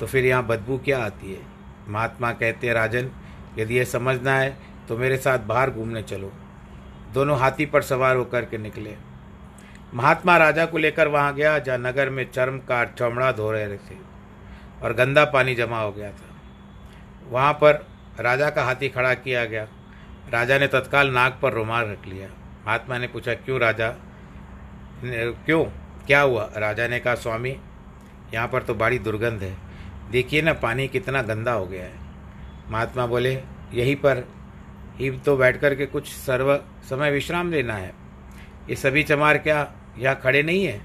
तो 0.00 0.06
फिर 0.06 0.24
यहाँ 0.24 0.46
बदबू 0.46 0.78
क्या 0.78 1.04
आती 1.04 1.32
है? 1.32 1.40
महात्मा 1.88 2.32
कहते 2.32 2.66
हैं, 2.66 2.74
राजन, 2.74 3.10
यदि 3.58 3.78
यह 3.78 3.84
समझना 3.84 4.32
है 4.32 4.56
तो 4.88 4.96
मेरे 4.96 5.16
साथ 5.16 5.38
बाहर 5.38 5.70
घूमने 5.70 6.02
चलो। 6.02 6.32
दोनों 7.12 7.38
हाथी 7.38 7.66
पर 7.66 7.82
सवार 7.82 8.16
होकर 8.16 8.44
के 8.44 8.58
निकले। 8.58 8.94
महात्मा 9.94 10.36
राजा 10.36 10.66
को 10.66 10.78
लेकर 10.78 11.08
वहाँ 11.08 11.34
गया, 11.34 11.58
जहाँ 11.58 11.78
नगर 11.78 12.10
में 12.10 12.30
चर्म 12.30 12.58
का 12.58 12.84
चमड़ा 12.90 13.30
धो 13.32 13.50
रहे 13.52 13.76
थे 13.78 13.96
और 14.82 14.92
गंदा 14.92 15.24
पानी 15.24 15.54
जमा 15.54 15.80
हो 15.80 15.92
गया 15.92 16.10
था। 16.10 16.34
वहाँ 17.30 17.52
पर 17.52 17.86
राजा 18.20 18.50
का 18.50 18.64
हाथी 18.64 18.88
खड़ा 18.88 19.14
किया 19.14 19.44
गया। 19.44 19.66
राजा 20.30 20.58
ने 20.58 20.66
तत्काल 20.66 21.10
नाक 21.10 21.38
पर 21.42 21.52
रुमाल 21.52 21.86
रख 21.86 22.06
लिया। 22.06 22.28
महात्मा 22.66 22.98
ने 22.98 23.06
पूछा, 23.06 23.34
क्यों 23.34 23.60
राजा? 23.60 23.88
क्यों? 25.04 25.64
क्या 26.06 26.20
हुआ? 26.20 26.50
राजा 26.56 26.88
ने 26.88 26.98
कहा, 27.00 27.14
स्वामी, 27.14 27.56
यहाँ 28.34 28.48
पर 28.48 28.62
तो 28.62 28.74
बड़ी 28.74 28.98
दुर्गंध 28.98 29.42
है। 29.42 29.56
देखिए 30.10 30.42
ना, 30.42 30.52
पानी 30.52 30.88
कितना 30.88 31.22
गंदा 31.22 31.52
हो 31.52 31.66
गया 31.66 31.84
है। 31.84 31.98
महात्मा 32.70 33.06
बोले, 33.06 33.34
यहीं 33.74 33.96
पर। 33.96 34.24
ही 34.96 35.10
तो 35.10 35.36
बैठ 35.36 35.60
कर 35.60 35.74
के 35.74 35.86
कुछ 35.86 36.08
सर्व, 36.08 36.56
समय 36.88 37.10
विश्राम 37.10 37.50
लेना 37.50 37.74
है। 37.74 37.92
ये 38.70 38.76
सभी 38.76 39.02
चमार 39.02 39.38
क्या 39.38 39.72
यहाँ 39.98 40.20
खड़े 40.22 40.42
नहीं 40.42 40.64
है? 40.64 40.80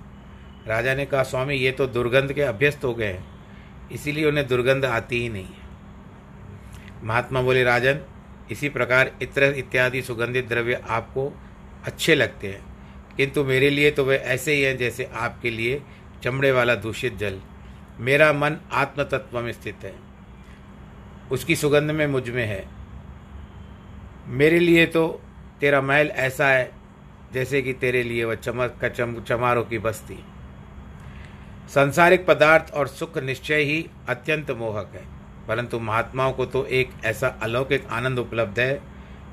राजा 0.68 0.96
ने 0.96 1.06
कहा, 1.06 1.24
स्वामी, 1.24 1.56
ये 1.56 1.72
तो 1.72 1.88
दुर्गंध 1.88 2.34
के 2.34 2.42
अभ्यस्त 2.42 2.84
हो 2.84 2.94
गए 2.94 3.12
हैं। 3.14 3.24
इसीलिए 3.92 4.26
उन्हें 4.26 4.48
दुर्गंध 4.48 4.86
आती 4.86 5.22
ही 5.22 5.30
नहीं 5.30 5.46
है। 5.46 5.70
महात्मा 7.04 7.42
बोले, 7.42 7.64
राजन 7.64 8.00
इसी 8.52 8.70
प्रकार 8.70 9.12
इत्र 9.22 9.44
इत्यादि 9.44 10.02
सुगंधित 10.02 10.48
द्रव्य 10.48 10.82
आपको 10.90 11.42
अच्छे 11.86 12.16
लगते 12.16 12.48
हैं। 12.48 12.62
किंतु 13.18 13.44
मेरे 13.44 13.70
लिए 13.70 13.92
तो 13.92 14.04
वे 14.04 14.18
ऐसे 14.18 14.54
ही 14.54 14.62
हैं 14.62 14.78
जैसे 14.78 15.06
आपके 15.06 15.50
लिए 15.50 15.82
चमड़े 16.24 16.52
वाला 16.52 16.76
दूषित 16.76 17.18
जल। 17.18 17.42
मेरा 18.00 18.34
मन 18.34 18.58
आत्म 18.72 19.04
तत्व 19.04 19.40
में 19.40 19.52
स्थित 19.52 19.76
है। 19.84 19.96
उसकी 21.32 21.56
सुगंध 21.56 21.92
में 21.92 22.08
मुझमें 22.08 22.46
है। 22.46 22.70
मेरे 24.28 24.60
लिए 24.60 24.86
तो 24.86 25.22
तेरा 25.60 25.82
महल 25.82 26.08
ऐसा 26.08 26.48
है 26.48 26.72
जैसे 27.34 27.62
कि 27.62 27.74
तेरे 27.74 28.04
लिए 28.04 28.24
वह 28.24 28.36
चमक 28.36 28.78
का 28.82 28.90
चम 28.90 29.22
चमारों 29.22 29.64
की 29.64 29.78
बस्ती। 29.78 30.26
सांसारिक 31.74 32.26
पदार्थ 32.26 32.74
और 32.74 32.88
सुख 32.88 33.18
निश्चय 33.18 33.56
ही 33.56 33.90
अत्यंत 34.10 34.52
मोहक 34.52 34.92
है। 34.96 35.21
परंतु 35.52 35.80
महात्माओं 35.80 36.32
को 36.34 36.46
तो 36.46 36.66
एक 36.66 36.92
ऐसा 37.06 37.28
अलौकिक 37.44 37.88
आनंद 37.92 38.20
उपलब्ध 38.20 38.60
है, 38.60 38.82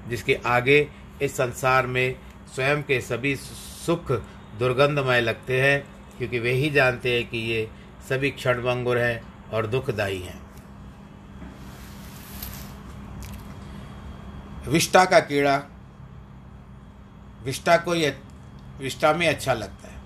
जिसके 0.08 0.38
आगे 0.46 0.78
इस 1.22 1.36
संसार 1.36 1.86
में 1.86 2.16
स्वयं 2.54 2.82
के 2.82 3.00
सभी 3.00 3.34
सुख 3.36 4.10
दुर्गंधमय 4.58 5.20
लगते 5.20 5.60
हैं, 5.60 5.84
क्योंकि 6.18 6.38
वे 6.38 6.52
ही 6.52 6.70
जानते 6.70 7.14
हैं 7.14 7.28
कि 7.30 7.38
ये 7.38 7.68
सभी 8.08 8.30
क्षणभंगुर 8.30 8.98
हैं 8.98 9.22
और 9.50 9.66
दुखदायी 9.66 10.20
हैं। 10.22 10.40
विष्टा 14.68 15.04
का 15.04 15.20
कीड़ा 15.20 15.56
विष्टा 17.44 17.76
को 17.76 17.94
ये 17.94 18.10
विष्टा 18.80 19.12
में 19.12 19.26
अच्छा 19.28 19.54
लगता 19.54 19.88
है, 19.88 19.96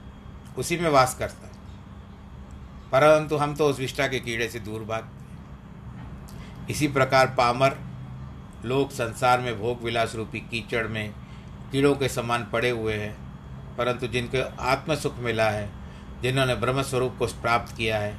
उसी 0.58 0.76
में 0.76 0.90
वास 0.90 1.14
करता 1.14 1.46
है। 1.46 1.52
परंतु 2.92 3.36
हम 3.36 3.54
तो 3.54 3.68
उस 3.68 3.80
विष्टा 3.80 4.08
के 4.08 4.20
कीड़े 4.20 4.48
से 4.48 4.60
दूर 4.60 4.84
भाग 4.84 5.08
इसी 6.72 6.88
प्रकार 6.88 7.26
पामर 7.26 7.76
लोग 8.64 8.90
संसार 8.90 9.40
में 9.40 9.60
भोग 9.60 9.82
विलास 9.82 10.14
रूपी 10.14 10.40
कीचड़ 10.40 10.86
में 10.86 11.10
कीड़ों 11.72 11.94
के 11.94 12.08
समान 12.08 12.46
पड़े 12.52 12.70
हुए 12.70 12.94
हैं, 12.94 13.16
परंतु 13.76 14.06
जिनको 14.06 14.56
आत्म 14.60 14.94
सुख 14.94 15.18
मिला 15.18 15.50
है, 15.50 15.70
जिन्होंने 16.22 16.54
ब्रह्म 16.54 16.82
स्वरूप 16.82 17.16
को 17.18 17.26
प्राप्त 17.26 17.76
किया 17.76 17.98
है, 17.98 18.16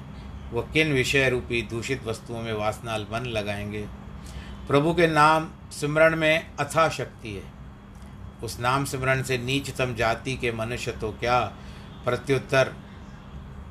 वो 0.52 0.62
किन 0.62 0.94
विषय 0.94 1.30
रूपी 1.30 1.62
दूषित 1.62 2.06
वस्तुओं 2.06 2.42
में 2.42 2.54
वासना 2.54 2.98
मन 2.98 3.26
लगाएँगे? 3.26 3.88
प्रभु 4.68 4.94
के 4.94 5.08
नाम 5.08 5.50
सिमरण 5.72 6.16
में 6.16 6.52
अथा 6.60 6.90
शक्ति 6.90 7.34
है। 7.34 7.44
उस 8.44 8.60
नाम 8.60 8.86
सिमरण 8.86 9.24
से 9.24 9.38
नीचतम 9.38 9.96
जाति 9.96 10.36
के 10.36 10.52
मनुष्य 10.52 10.92
तो 10.92 11.12
क्या 11.12 11.40
प्रत्युत्तर? 12.06 12.74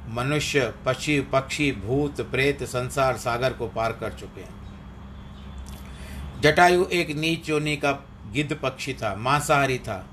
मनुष्य, 0.09 0.75
पक्षी 0.87 1.21
पक्षी, 1.21 1.73
भूत, 1.73 2.21
प्रेत, 2.21 2.63
संसार, 2.63 3.17
सागर 3.17 3.53
को 3.53 3.69
पार 3.69 3.93
कर 3.93 4.13
चुके 4.13 4.41
हैं। 4.41 4.62
जटायु 6.43 6.85
एक 6.85 7.11
नीच 7.17 7.49
योनि 7.49 7.77
का 7.77 7.93
गिद्ध 8.33 8.55
पक्षी 8.57 8.95
था, 8.95 9.15
मांसाहारी 9.15 9.79
था। 9.79 10.07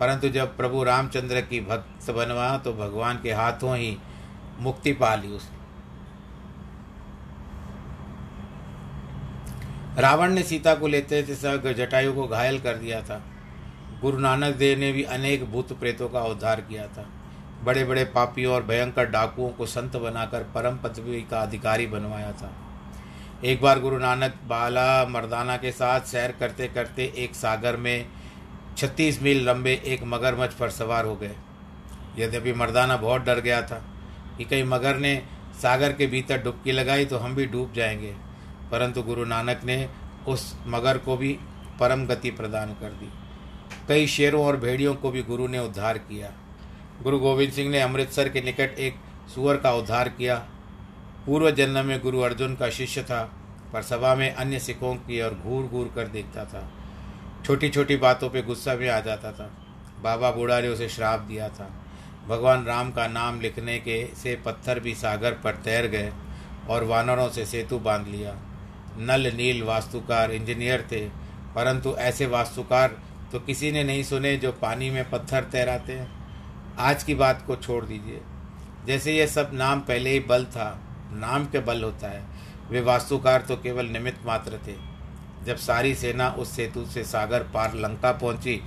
परंतु 0.00 0.28
जब 0.28 0.56
प्रभु 0.56 0.84
रामचंद्र 0.84 1.40
की 1.40 1.60
भक्त 1.60 2.10
बनवा 2.10 2.58
तो 2.58 2.72
भगवान 2.72 3.18
के 3.22 3.32
हाथों 3.32 3.76
ही 3.76 3.96
मुक्ति 4.60 4.92
पा 4.92 5.14
ली 5.14 5.28
उसने। 5.28 5.62
रावण 10.02 10.32
ने 10.32 10.42
सीता 10.42 10.74
को 10.74 10.88
लेते 10.88 11.22
थे 11.22 11.74
जटायु 11.74 12.12
को 12.12 12.26
घायल 12.28 12.60
कर 12.60 12.76
दिया 12.76 13.02
था। 13.02 13.22
गुरु 14.00 14.18
नानक 14.18 14.54
देव 14.54 14.78
ने 14.78 14.92
भी 14.92 15.02
अनेक 15.02 15.50
भूत 15.50 15.78
प्रेतों 15.80 16.08
का 16.08 16.20
उद्धार 16.20 16.60
किया 16.60 16.86
था। 16.86 17.06
बड़े 17.64 17.84
बड़े 17.84 18.04
पापियों 18.04 18.54
और 18.54 18.62
भयंकर 18.62 19.06
डाकुओं 19.06 19.50
को 19.50 19.66
संत 19.66 19.96
बनाकर 19.96 20.42
परम 20.42 20.76
पदवी 20.76 21.22
का 21.22 21.40
अधिकारी 21.40 21.86
बनवाया 21.86 22.32
था। 22.32 22.61
एक 23.42 23.60
बार 23.62 23.78
गुरु 23.80 23.96
नानक 23.98 24.34
बाला 24.48 25.04
मर्दाना 25.04 25.56
के 25.56 25.70
साथ 25.72 26.00
सैर 26.00 26.32
करते 26.32 26.66
करते 26.68 27.04
एक 27.18 27.34
सागर 27.34 27.76
में 27.76 28.06
छत्तीस 28.76 29.20
मील 29.22 29.42
लंबे 29.48 29.72
एक 29.86 30.02
मगरमच्छ 30.04 30.52
पर 30.54 30.70
सवार 30.70 31.04
हो 31.04 31.14
गए। 31.16 31.34
यद्यपि 32.18 32.52
मर्दाना 32.52 32.96
बहुत 32.96 33.22
डर 33.22 33.40
गया 33.40 33.60
था 33.62 33.82
कि 34.38 34.44
कहीं 34.44 34.64
मगर 34.64 34.96
ने 34.96 35.14
सागर 35.62 35.92
के 35.92 36.06
भीतर 36.06 36.42
डुबकी 36.42 36.72
लगाई 36.72 37.04
तो 37.04 37.18
हम 37.18 37.34
भी 37.34 37.46
डूब 37.46 37.72
जाएँगे, 37.72 38.14
परंतु 38.72 39.02
गुरु 39.02 39.24
नानक 39.24 39.64
ने 39.64 39.88
उस 40.28 40.54
मगर 40.66 40.98
को 40.98 41.16
भी 41.16 41.32
परम 41.80 42.06
गति 42.06 42.30
प्रदान 42.30 42.74
कर 42.74 42.92
दी। 42.92 43.10
कई 43.88 44.06
शेरों 44.06 44.44
और 44.44 44.56
भेड़ियों 44.56 44.94
को 44.94 45.10
भी 45.10 45.22
गुरु 45.22 45.48
ने 45.48 45.58
उद्धार 45.58 45.98
किया। 45.98 46.32
गुरु 47.02 47.18
गोविंद 47.18 47.52
सिंह 47.52 47.70
ने 47.70 47.80
अमृतसर 47.80 48.28
के 48.28 48.40
निकट 48.40 48.78
एक 48.78 49.00
सुअर 49.34 49.56
का 49.56 49.72
उद्धार 49.72 50.08
किया। 50.08 50.42
पूर्व 51.26 51.50
जन्म 51.50 51.86
में 51.86 52.00
गुरु 52.00 52.20
अर्जुन 52.20 52.54
का 52.54 52.70
शिष्य 52.70 53.02
था, 53.02 53.32
पर 53.72 53.82
सभा 53.82 54.14
में 54.14 54.34
अन्य 54.34 54.58
सिखों 54.58 54.94
की 54.94 55.22
ओर 55.22 55.34
घूर 55.34 55.64
घूर 55.66 55.92
कर 55.96 56.06
देखता 56.06 56.44
था। 56.44 56.72
छोटी 57.46 57.68
छोटी 57.68 57.96
बातों 57.96 58.30
पे 58.30 58.42
गुस्सा 58.42 58.74
भी 58.74 58.88
आ 58.88 59.00
जाता 59.00 59.32
था। 59.32 59.50
बाबा 60.02 60.30
बूढ़ा 60.30 60.60
ने 60.60 60.68
उसे 60.68 60.88
श्राप 60.88 61.20
दिया 61.20 61.48
था। 61.48 61.70
भगवान 62.28 62.64
राम 62.64 62.90
का 62.90 63.06
नाम 63.06 63.40
लिखने 63.40 63.78
के 63.78 64.14
से 64.14 64.36
पत्थर 64.36 64.80
भी 64.80 64.94
सागर 64.94 65.32
पर 65.32 65.54
तैर 65.54 65.86
गए 65.86 66.12
और 66.70 66.84
वानरों 66.84 67.28
से 67.28 67.46
सेतु 67.46 67.78
बाँध 67.78 68.08
लिया। 68.08 68.36
नल, 68.98 69.32
नील 69.34 69.62
वास्तुकार, 69.62 70.32
इंजीनियर 70.32 70.88
थे, 70.92 71.08
परंतु 71.54 71.94
ऐसे 71.94 72.26
वास्तुकार 72.26 72.96
तो 73.32 73.40
किसी 73.40 73.72
ने 73.72 73.84
नहीं 73.84 74.02
सुने 74.02 74.36
जो 74.36 74.52
पानी 74.52 74.90
में 74.90 75.10
पत्थर 75.10 75.44
तैराते 75.44 75.92
हैं। 75.92 76.10
आज 76.78 77.02
की 77.02 77.14
बात 77.14 77.44
को 77.46 77.56
छोड़ 77.56 77.84
दीजिए। 77.84 78.20
जैसे 78.86 79.12
ये 79.12 79.26
सब 79.26 79.50
नाम 79.54 79.80
पहले 79.80 80.10
ही 80.10 80.20
बल 80.20 80.44
था 80.44 80.81
नाम 81.12 81.46
के 81.46 81.60
बल 81.60 81.82
होता 81.84 82.08
है। 82.08 82.22
वे 82.70 82.80
वास्तुकार 82.80 83.40
तो 83.40 83.56
केवल 83.56 83.86
निमित्त 83.86 84.26
मात्र 84.26 84.58
थे। 84.66 84.74
जब 85.44 85.56
सारी 85.56 85.94
सेना 85.94 86.28
उस 86.30 86.50
सेतु 86.50 86.84
से 86.86 87.04
सागर 87.04 87.42
पार 87.54 87.74
लंका 87.74 88.12
पहुँची 88.12 88.60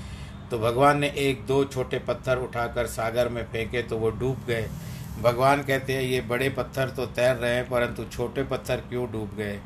तो 0.51 0.60
भगवान 0.60 0.99
ने 0.99 1.08
एक 1.19 1.45
दो 1.45 1.63
छोटे 1.65 1.99
पत्थर 1.99 2.38
उठाकर 2.38 2.88
सागर 2.88 3.29
में 3.29 3.43
फेंके 3.43 3.81
तो 3.81 3.97
वो 3.97 4.10
डूब 4.10 4.43
गए। 4.47 4.67
भगवान 5.21 5.62
कहते 5.63 5.93
हैं, 5.93 6.01
ये 6.01 6.21
बड़े 6.21 6.49
पत्थर 6.49 6.89
तो 6.89 7.05
तैर 7.05 7.36
रहे 7.36 7.53
हैं, 7.55 7.69
परंतु 7.69 8.03
छोटे 8.05 8.43
पत्थर 8.43 8.81
क्यों 8.89 9.12
डूब 9.12 9.36
गए? 9.38 9.60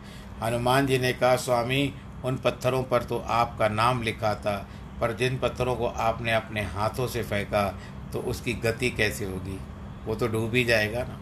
हनुमान 0.44 0.88
जी 0.88 0.98
ने 0.98 1.14
कहा, 1.14 1.36
स्वामी, 1.36 1.94
उन 2.26 2.38
पत्थरों 2.38 2.84
पर 2.84 3.04
तो 3.04 3.18
आपका 3.20 3.68
नाम 3.68 4.02
लिखा 4.02 4.34
था, 4.36 4.56
पर 5.02 5.14
जिन 5.14 5.38
पत्थरों 5.38 5.76
को 5.76 5.88
आपने 5.88 6.34
अपने 6.34 6.62
हाथों 6.66 7.08
से 7.08 7.24
फेंका 7.24 7.68
तो 8.14 8.20
उसकी 8.22 8.54
गति 8.54 8.90
कैसे 8.90 9.26
होगी? 9.26 9.60
वो 10.06 10.16
तो 10.16 10.28
डूब 10.28 10.56
ही 10.56 10.64
जाएगा 10.64 11.04
ना। 11.04 11.20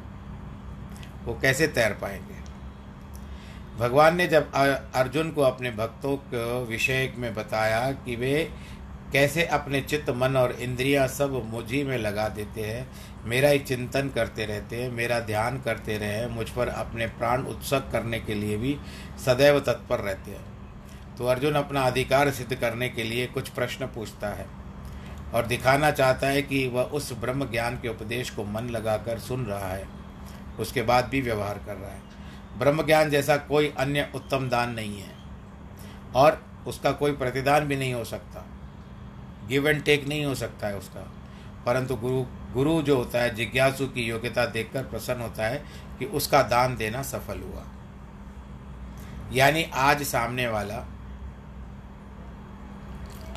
वो 1.27 1.37
कैसे 1.41 1.67
तैर 1.67 1.93
पाएँगे? 1.93 2.35
भगवान 3.77 4.15
ने 4.15 4.27
जब 4.27 4.51
अर्जुन 4.95 5.31
को 5.31 5.41
अपने 5.41 5.71
भक्तों 5.71 6.15
के 6.17 6.63
विषय 6.63 7.11
में 7.17 7.33
बताया 7.35 7.91
कि 7.91 8.15
वे 8.15 8.49
कैसे 9.13 9.43
अपने 9.45 9.81
चित्त, 9.81 10.09
मन 10.09 10.35
और 10.37 10.51
इंद्रियाँ 10.51 11.07
सब 11.07 11.41
मुझी 11.45 11.83
में 11.83 11.97
लगा 11.97 12.27
देते 12.29 12.61
हैं, 12.61 12.87
मेरा 13.25 13.49
ही 13.49 13.59
चिंतन 13.59 14.09
करते 14.09 14.45
रहते 14.45 14.81
हैं, 14.81 14.91
मेरा 14.91 15.19
ध्यान 15.19 15.59
करते 15.61 15.97
रहे 15.97 16.27
मुझ 16.27 16.49
पर 16.49 16.67
अपने 16.67 17.07
प्राण 17.07 17.43
उत्सक 17.43 17.89
करने 17.91 18.19
के 18.19 18.35
लिए 18.35 18.57
भी 18.57 18.77
सदैव 19.25 19.59
तत्पर 19.59 19.99
रहते 19.99 20.31
हैं। 20.31 20.45
तो 21.17 21.25
अर्जुन 21.25 21.53
अपना 21.53 21.81
अधिकार 21.81 22.31
सिद्ध 22.31 22.55
करने 22.55 22.89
के 22.89 23.03
लिए 23.03 23.27
कुछ 23.27 23.49
प्रश्न 23.49 23.85
पूछता 23.85 24.29
है 24.29 24.45
और 25.33 25.45
दिखाना 25.45 25.91
चाहता 25.91 26.27
है 26.27 26.41
कि 26.41 26.67
वह 26.67 26.83
उस 26.83 27.13
ब्रह्म 27.13 27.49
ज्ञान 27.51 27.75
के 27.75 27.89
उपदेश 27.89 28.29
को 28.29 28.43
मन 28.43 28.69
लगाकर 28.69 29.19
सुन 29.19 29.45
रहा 29.45 29.67
है। 29.67 29.96
उसके 30.59 30.81
बाद 30.81 31.05
भी 31.05 31.21
व्यवहार 31.21 31.61
कर 31.65 31.75
रहा 31.75 31.91
है। 31.91 32.01
ब्रह्म 32.57 32.85
ज्ञान 32.85 33.09
जैसा 33.09 33.37
कोई 33.37 33.73
अन्य 33.77 34.11
उत्तम 34.15 34.49
दान 34.49 34.73
नहीं 34.73 35.01
है 35.01 35.15
और 36.15 36.45
उसका 36.67 36.91
कोई 36.91 37.11
प्रतिदान 37.11 37.65
भी 37.65 37.75
नहीं 37.75 37.93
हो 37.93 38.03
सकता। 38.03 38.45
गिव 39.47 39.67
एंड 39.67 39.83
टेक 39.83 40.07
नहीं 40.07 40.25
हो 40.25 40.35
सकता 40.35 40.67
है 40.67 40.77
उसका। 40.77 41.11
परंतु 41.65 41.95
गुरु 41.95 42.25
गुरु 42.53 42.81
जो 42.81 42.97
होता 42.97 43.21
है, 43.21 43.35
जिज्ञासु 43.35 43.87
की 43.87 44.03
योग्यता 44.03 44.45
देखकर 44.45 44.83
प्रसन्न 44.83 45.21
होता 45.21 45.47
है 45.47 45.63
कि 45.99 46.05
उसका 46.05 46.41
दान 46.43 46.75
देना 46.75 47.01
सफल 47.01 47.39
हुआ। 47.39 47.63
यानी 49.33 49.63
आज 49.73 50.03
सामने 50.03 50.47
वाला 50.47 50.85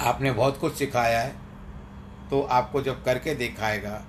आपने 0.01 0.33
बहुत 0.33 0.59
कुछ 0.59 0.75
सिखाया 0.75 1.21
है 1.21 1.35
तो 2.31 2.43
आपको 2.43 2.83
जब 2.83 3.05
करके 3.05 3.35
दिखाएगा 3.35 4.03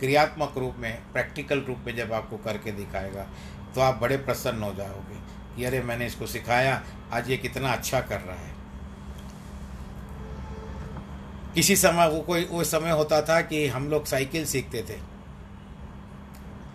क्रियात्मक 0.00 0.58
रूप 0.58 0.76
में, 0.78 1.12
प्रैक्टिकल 1.12 1.60
रूप 1.60 1.84
में 1.86 1.94
जब 1.96 2.12
आपको 2.12 2.36
करके 2.36 2.72
दिखाएगा 2.72 3.26
तो 3.74 3.80
आप 3.80 3.98
बड़े 4.00 4.16
प्रसन्न 4.16 4.62
हो 4.62 4.74
जाओगे 4.74 5.18
कि 5.56 5.64
अरे 5.64 5.80
मैंने 5.82 6.06
इसको 6.06 6.26
सिखाया, 6.26 6.82
आज 7.12 7.30
ये 7.30 7.36
कितना 7.36 7.72
अच्छा 7.72 8.00
कर 8.00 8.20
रहा 8.20 8.36
है। 8.36 8.52
किसी 11.54 11.76
समय 11.76 12.08
वो 12.08 12.20
कोई, 12.20 12.44
वो 12.44 12.64
समय 12.64 12.90
होता 12.90 13.20
था 13.22 13.40
कि 13.40 13.66
हम 13.68 13.88
लोग 13.88 14.06
साइकिल 14.06 14.46
सीखते 14.46 14.82
थे। 14.82 14.98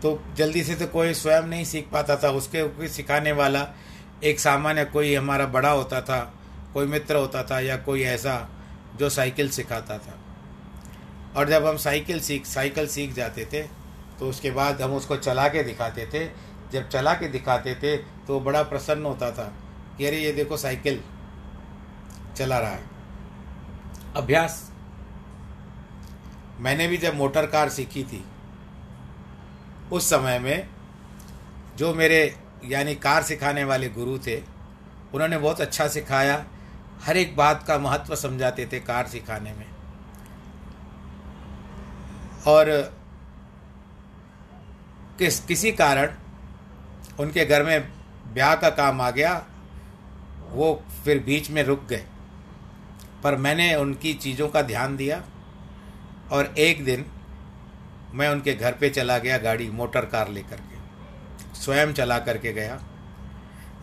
तो 0.02 0.20
जल्दी 0.36 0.64
से 0.64 0.76
तो 0.76 0.88
कोई 0.88 1.14
स्वयं 1.14 1.44
नहीं 1.44 1.66
सीख 1.66 1.90
पाता 1.92 2.16
था, 2.16 2.30
उसके 2.30 2.64
कोई 2.64 2.88
सिखाने 2.88 3.32
वाला 3.32 3.68
एक 4.24 4.40
सामान्य 4.40 4.86
कोई 4.86 5.14
हमारा 5.16 5.46
बड़ा 5.48 5.70
होता 5.70 6.02
था, 6.02 6.20
कोई 6.74 6.88
मित्र 6.88 7.16
होता 7.16 7.44
था 7.44 7.60
या 7.60 7.78
कोई 7.78 8.04
ऐसा 8.04 8.50
जो 8.98 9.10
साइकिल 9.10 9.50
सिखाता 9.50 9.98
था। 9.98 10.18
और 11.38 11.50
जब 11.50 11.66
हम 11.66 11.78
साइकिल 11.78 12.20
सीख 12.20 12.46
साइकिल 12.46 12.88
सीख 12.88 13.14
जाते 13.14 13.46
थे 13.46 13.62
तो 14.20 14.30
उसके 14.30 14.52
बाद 14.52 14.82
हम 14.82 14.94
उसको 14.94 15.16
चला 15.18 15.48
के 15.48 15.64
दिखाते 15.64 16.06
थे। 16.06 16.26
जब 16.72 16.90
चला 16.90 17.14
के 17.14 17.28
दिखाते 17.28 17.76
थे 17.76 17.96
तो 18.28 18.40
बड़ा 18.40 18.64
प्रसन्न 18.64 19.06
होता 19.06 19.32
था 19.32 19.54
कि 19.98 20.06
अरे, 20.06 20.18
ये 20.18 20.32
देखो 20.32 20.58
साइकिल 20.58 21.02
चला 22.38 22.60
रहा 22.60 22.72
है। 22.72 22.84
अभ्यास। 24.16 24.72
मैंने 26.60 26.88
भी 26.88 26.98
जब 26.98 27.16
मोटर 27.16 27.46
कार 27.46 27.70
सीखी 27.70 28.04
थी, 28.04 28.24
उस 29.92 30.10
समय 30.10 30.40
में 30.40 30.70
जो 31.78 31.94
मेरे, 31.94 32.36
यानी 32.66 32.96
कार 32.96 33.24
सिखाने 33.24 33.64
वाले 33.64 33.90
गुरु 33.90 34.18
थे, 34.20 34.38
उन्होंने 35.14 35.38
बहुत 35.38 35.62
अच्छा 35.62 35.88
सिखाया। 35.88 36.46
हर 37.04 37.18
एक 37.18 37.36
बात 37.36 37.64
का 37.64 37.78
महत्व 37.78 38.16
समझाते 38.16 38.66
थे 38.66 38.80
कार 38.80 39.08
सिखाने 39.08 39.54
में। 39.54 39.69
और 42.48 42.94
किस, 45.20 45.40
किसी 45.40 45.72
कारण 45.72 46.12
उनके 47.20 47.46
घर 47.46 47.64
में 47.64 47.92
ब्याह 48.34 48.56
का 48.56 48.70
काम 48.70 49.02
आ 49.02 49.12
गया, 49.12 49.46
वो 50.50 50.84
फिर 51.06 51.20
बीच 51.20 51.52
में 51.52 51.64
रुक 51.64 51.86
गए। 51.86 52.06
पर 53.24 53.36
मैंने 53.36 53.76
उनकी 53.76 54.14
चीज़ों 54.14 54.50
का 54.50 54.62
ध्यान 54.62 54.98
दिया 54.98 55.24
और 56.32 56.46
एक 56.58 56.86
दिन 56.86 57.06
मैं 58.14 58.30
उनके 58.30 58.54
घर 58.54 58.72
पे 58.72 58.90
चला 58.90 59.18
गया 59.18 59.38
गाड़ी, 59.38 59.70
मोटर 59.70 60.06
कार 60.06 60.30
लेकर 60.30 60.58
के। 60.58 60.80
स्वयं 61.56 61.94
चला 61.94 62.20
करके 62.20 62.54
गया। 62.54 62.84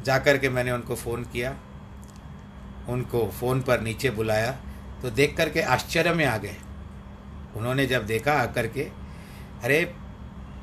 जा 0.02 0.18
कर 0.18 0.38
के 0.38 0.48
मैंने 0.48 0.72
उनको 0.72 0.94
फ़ोन 0.94 1.24
किया। 1.24 1.56
उनको 2.88 3.28
फ़ोन 3.28 3.62
पर 3.62 3.80
नीचे 3.80 4.10
बुलाया। 4.10 4.56
तो 5.02 5.10
देख 5.10 5.36
कर 5.36 5.48
के 5.48 5.60
आश्चर्य 5.60 6.14
में 6.14 6.24
आ 6.24 6.36
गए। 6.36 6.56
उन्होंने 7.56 7.86
जब 7.86 8.06
देखा 8.06 8.32
आकर 8.32 8.66
के, 8.66 8.82
अरे, 9.64 9.92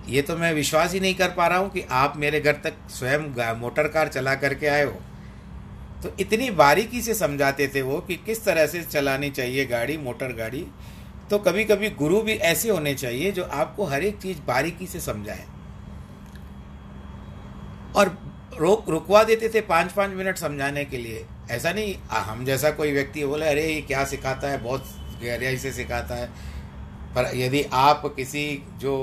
ये 0.08 0.22
तो 0.22 0.38
मैं 0.38 0.54
विश्वास 0.54 0.94
ही 0.94 1.00
नहीं 1.00 1.16
कर 1.16 1.30
पा 1.30 1.48
रहा 1.48 1.58
हूँ 1.58 1.70
कि 1.70 1.82
आप 1.82 2.14
मेरे 2.18 2.42
घर 2.42 2.54
तक 2.54 2.74
स्वयं 2.90 3.54
मोटर 3.56 3.88
कार 3.88 4.08
चला 4.08 4.36
करके 4.36 4.68
आए 4.68 4.86
हो। 4.86 5.02
तो 6.04 6.16
इतनी 6.20 6.52
बारीकी 6.52 7.02
से 7.02 7.14
समझाते 7.14 7.68
थे 7.68 7.82
वो 7.82 8.00
कि 8.00 8.16
किस 8.16 8.46
तरह 8.46 8.68
से 8.68 8.84
चलानी 8.84 9.30
चाहिए 9.30 9.66
गाड़ी, 9.66 9.98
मोटर 9.98 10.34
गाड़ी। 10.34 10.68
तो 11.30 11.40
कभी 11.40 11.64
कभी 11.64 11.90
गुरु 11.90 12.22
भी 12.22 12.34
ऐसे 12.34 12.70
होने 12.70 12.94
चाहिए 12.94 13.32
जो 13.32 13.44
आपको 13.44 13.86
हर 13.86 14.04
एक 14.04 14.22
चीज़ 14.22 14.42
बारीकी 14.42 14.88
से 14.88 15.00
समझाए। 15.00 15.46
और 17.96 18.34
रोक, 18.60 18.90
रुकवा 18.90 19.24
देते 19.24 19.50
थे 19.50 19.62
पाँच 19.62 19.92
पाँच 19.92 20.12
मिनट 20.12 20.38
समझाने 20.38 20.86
के 20.86 20.98
लिए। 20.98 21.26
ऐसा 21.52 21.74
नहीं 21.74 21.96
हम 22.10 22.46
जैसा 22.46 22.72
कोई 22.72 22.92
व्यक्ति 22.92 23.26
बोले, 23.26 23.46
अरे, 23.46 23.68
ये 23.68 23.82
क्या 23.82 24.06
सिखाता 24.06 24.48
है? 24.48 24.58
बहुत 24.58 24.86
गहराई 25.24 25.58
से 25.58 25.72
सिखाता 25.72 26.16
है। 26.16 26.53
पर 27.16 27.32
यदि 27.36 27.64
आप 27.74 28.06
किसी 28.16 28.46
जो 28.78 28.96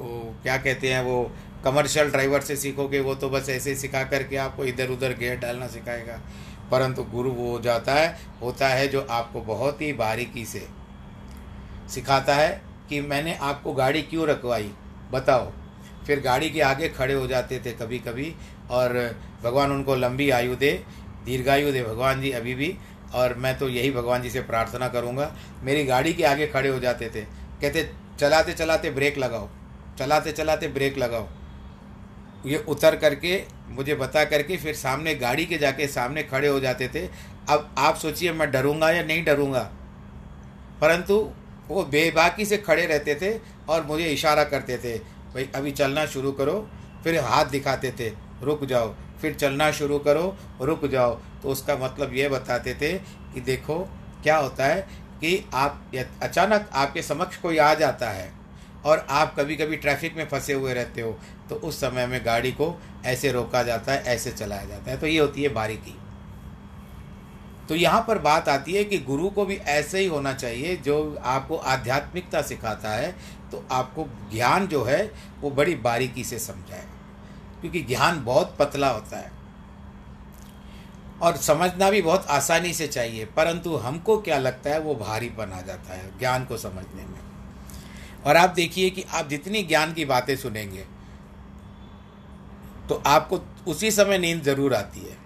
क्या 0.00 0.56
कहते 0.56 0.92
हैं, 0.92 1.02
वो 1.02 1.30
कमर्शियल 1.64 2.10
ड्राइवर 2.10 2.40
से 2.40 2.56
सीखोगे, 2.56 3.00
वो 3.00 3.14
तो 3.14 3.28
बस 3.30 3.48
ऐसे 3.50 3.74
सिखा 3.74 4.02
करके 4.04 4.36
आपको 4.36 4.64
इधर 4.64 4.90
उधर 4.90 5.12
गेयर 5.12 5.38
डालना 5.38 5.66
सिखाएगा। 5.66 6.20
परंतु 6.70 7.02
गुरु 7.04 7.30
वो 7.30 7.50
हो 7.50 7.60
जाता 7.60 7.94
है, 7.94 8.16
होता 8.42 8.68
है 8.68 8.88
जो 8.88 9.06
आपको 9.10 9.40
बहुत 9.42 9.82
ही 9.82 9.92
बारीकी 9.92 10.44
से 10.44 10.66
सिखाता 11.90 12.34
है 12.34 12.60
कि 12.88 13.00
मैंने 13.00 13.34
आपको 13.42 13.72
गाड़ी 13.72 14.02
क्यों 14.02 14.26
रखवाई, 14.26 14.70
बताओ। 15.12 15.50
फिर 16.06 16.20
गाड़ी 16.20 16.50
के 16.50 16.60
आगे 16.60 16.88
खड़े 16.88 17.14
हो 17.14 17.26
जाते 17.26 17.58
थे 17.58 17.72
कभी 17.72 17.98
कभी 17.98 18.34
और 18.70 18.92
भगवान 19.44 19.72
उनको 19.72 19.94
लंबी 19.96 20.28
आयु 20.30 20.56
दे, 20.56 20.72
दीर्घायु 21.24 21.72
दे। 21.72 21.82
भगवान 21.82 22.20
जी 22.20 22.30
अभी 22.30 22.54
भी 22.54 22.74
और 23.14 23.34
मैं 23.34 23.58
तो 23.58 23.68
यही 23.68 23.90
भगवान 23.90 24.22
जी 24.22 24.30
से 24.30 24.40
प्रार्थना 24.40 24.88
करूँगा। 24.88 25.36
मेरी 25.62 25.84
गाड़ी 25.84 26.12
के 26.12 26.24
आगे 26.24 26.46
खड़े 26.46 26.68
हो 26.68 26.80
जाते 26.80 27.08
थे। 27.08 27.20
कहते, 27.60 27.90
चलाते 28.18 28.52
चलाते 28.52 28.90
ब्रेक 28.90 29.18
लगाओ। 29.18 29.48
चलाते 29.98 30.32
चलाते 30.32 30.68
ब्रेक 30.68 30.98
लगाओ। 30.98 31.28
ये 32.46 32.64
उतर 32.68 32.96
करके 32.96 33.44
मुझे 33.68 33.94
बता 33.94 34.24
करके 34.24 34.56
फिर 34.56 34.74
सामने 34.74 35.14
गाड़ी 35.14 35.46
के 35.46 35.58
जाके 35.58 35.88
सामने 35.88 36.22
खड़े 36.22 36.48
हो 36.48 36.60
जाते 36.60 36.88
थे। 36.88 37.08
अब 37.48 37.74
आप 37.78 37.96
सोचिए, 37.96 38.32
मैं 38.32 38.50
डरूँगा 38.50 38.90
या 38.90 39.02
नहीं 39.02 39.24
डरूँगा? 39.24 39.70
परंतु 40.80 41.30
वो 41.68 41.84
बेबाकी 41.84 42.44
से 42.44 42.56
खड़े 42.56 42.86
रहते 42.86 43.14
थे 43.14 43.40
और 43.68 43.82
मुझे 43.82 44.04
इशारा 44.04 44.44
करते 44.44 44.78
थे, 44.78 44.98
भाई, 44.98 45.50
अभी 45.54 45.70
चलना 45.70 46.06
शुरू 46.06 46.32
करो। 46.32 46.68
फिर 47.04 47.20
हाथ 47.20 47.44
दिखाते 47.44 47.92
थे, 48.00 48.12
रुक 48.42 48.64
जाओ। 48.64 48.94
फिर 49.24 49.34
चलना 49.34 49.70
शुरू 49.72 49.98
करो, 50.00 50.36
रुक 50.60 50.86
जाओ। 50.86 51.14
तो 51.42 51.48
उसका 51.48 51.76
मतलब 51.76 52.14
ये 52.14 52.28
बताते 52.28 52.74
थे 52.74 52.92
कि 53.34 53.40
देखो, 53.42 53.78
क्या 54.22 54.36
होता 54.36 54.66
है 54.66 54.80
कि 55.20 55.44
आप 55.54 55.92
अचानक 56.22 56.68
आपके 56.74 57.02
समक्ष 57.02 57.36
कोई 57.36 57.58
आ 57.58 57.72
जाता 57.74 58.10
है 58.10 58.30
और 58.84 59.06
आप 59.10 59.34
कभी 59.38 59.56
कभी 59.56 59.76
ट्रैफ़िक 59.76 60.16
में 60.16 60.26
फंसे 60.28 60.52
हुए 60.52 60.74
रहते 60.74 61.00
हो 61.00 61.18
तो 61.48 61.54
उस 61.58 61.80
समय 61.80 62.06
में 62.06 62.20
गाड़ी 62.26 62.52
को 62.52 62.74
ऐसे 63.06 63.32
रोका 63.32 63.62
जाता 63.62 63.92
है, 63.92 64.02
ऐसे 64.04 64.30
चलाया 64.32 64.64
जाता 64.64 64.90
है। 64.90 64.96
तो 64.96 65.06
ये 65.06 65.18
होती 65.18 65.42
है 65.42 65.48
बारीकी। 65.50 65.94
तो 67.68 67.74
यहाँ 67.74 68.04
पर 68.08 68.18
बात 68.20 68.48
आती 68.48 68.72
है 68.72 68.84
कि 68.84 68.98
गुरु 69.00 69.28
को 69.30 69.44
भी 69.46 69.54
ऐसे 69.56 69.98
ही 69.98 70.06
होना 70.06 70.32
चाहिए 70.34 70.76
जो 70.76 70.96
आपको 71.24 71.56
आध्यात्मिकता 71.56 72.42
सिखाता 72.42 72.90
है 72.90 73.14
तो 73.52 73.64
आपको 73.72 74.06
ज्ञान 74.32 74.66
जो 74.66 74.82
है, 74.84 75.10
वो 75.40 75.50
बड़ी 75.50 75.74
बारीकी 75.82 76.24
से 76.24 76.38
समझाए 76.38 76.84
क्योंकि 77.64 77.80
ज्ञान 77.84 78.18
बहुत 78.24 78.54
पतला 78.58 78.88
होता 78.88 79.18
है। 79.18 79.30
और 81.22 81.36
समझना 81.36 81.88
भी 81.90 82.00
बहुत 82.02 82.26
आसानी 82.30 82.72
से 82.74 82.86
चाहिए, 82.88 83.24
परंतु 83.26 83.76
हमको 83.76 84.16
क्या 84.18 84.38
लगता 84.38 84.70
है 84.70 84.78
वो 84.80 84.94
भारीपन 84.94 85.52
आ 85.52 85.60
जाता 85.60 85.94
है 85.94 86.18
ज्ञान 86.18 86.44
को 86.44 86.56
समझने 86.58 87.04
में। 87.04 87.20
और 88.26 88.36
आप 88.36 88.50
देखिए 88.50 88.90
कि 88.90 89.04
आप 89.10 89.28
जितनी 89.28 89.62
ज्ञान 89.62 89.92
की 89.92 90.04
बातें 90.04 90.34
सुनेंगे 90.36 90.84
तो 92.88 93.02
आपको 93.06 93.40
उसी 93.66 93.90
समय 93.90 94.18
नींद 94.18 94.42
ज़रूर 94.42 94.74
आती 94.74 95.00
है। 95.00 95.16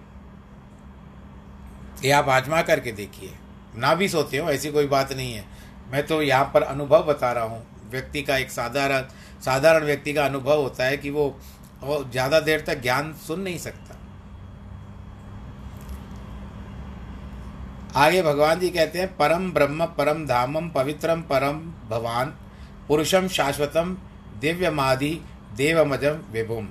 ये 2.05 2.11
आप 2.12 2.29
आजमा 2.29 2.62
करके 2.62 2.92
देखिए। 2.92 3.35
ना 3.77 3.94
भी 3.94 4.09
सोते 4.09 4.38
हो, 4.38 4.51
ऐसी 4.51 4.70
कोई 4.72 4.87
बात 4.87 5.12
नहीं 5.12 5.33
है। 5.33 5.44
मैं 5.90 6.07
तो 6.07 6.22
यहाँ 6.22 6.51
पर 6.55 6.62
अनुभव 6.64 7.05
बता 7.05 7.33
रहा 7.33 7.44
हूँ। 7.44 7.90
व्यक्ति 7.90 8.22
का 8.22 8.37
एक 8.37 8.51
साधारण 8.51 9.05
साधारण 9.42 9.85
व्यक्ति 9.85 10.12
का 10.12 10.24
अनुभव 10.24 10.61
होता 10.62 10.85
है 10.85 10.96
कि 10.96 11.11
वो 11.11 11.29
वो 11.82 12.02
ज़्यादा 12.04 12.40
देर 12.40 12.64
तक 12.66 12.80
ज्ञान 12.82 13.12
सुन 13.26 13.40
नहीं 13.40 13.58
सकता। 13.58 13.94
आगे 17.96 18.22
भगवान 18.22 18.60
जी 18.60 18.70
कहते 18.70 18.98
हैं, 18.98 19.16
परम 19.16 19.50
ब्रह्म, 19.52 19.86
परम 19.86 20.26
धामम, 20.26 20.68
पवित्रम, 20.68 21.22
परम 21.22 21.58
भवान, 21.90 22.34
पुरुषम 22.88 23.28
शाश्वतम, 23.28 23.96
दिव्यमादि, 24.40 25.10
देवमजम, 25.56 26.18
विभुम। 26.32 26.68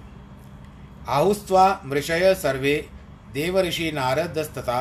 आहुस्वा 1.07 1.81
मृषय 1.85 2.33
सर्वे 2.35 2.75
देवऋषि 3.33 3.91
नारदस्तथा, 3.91 4.79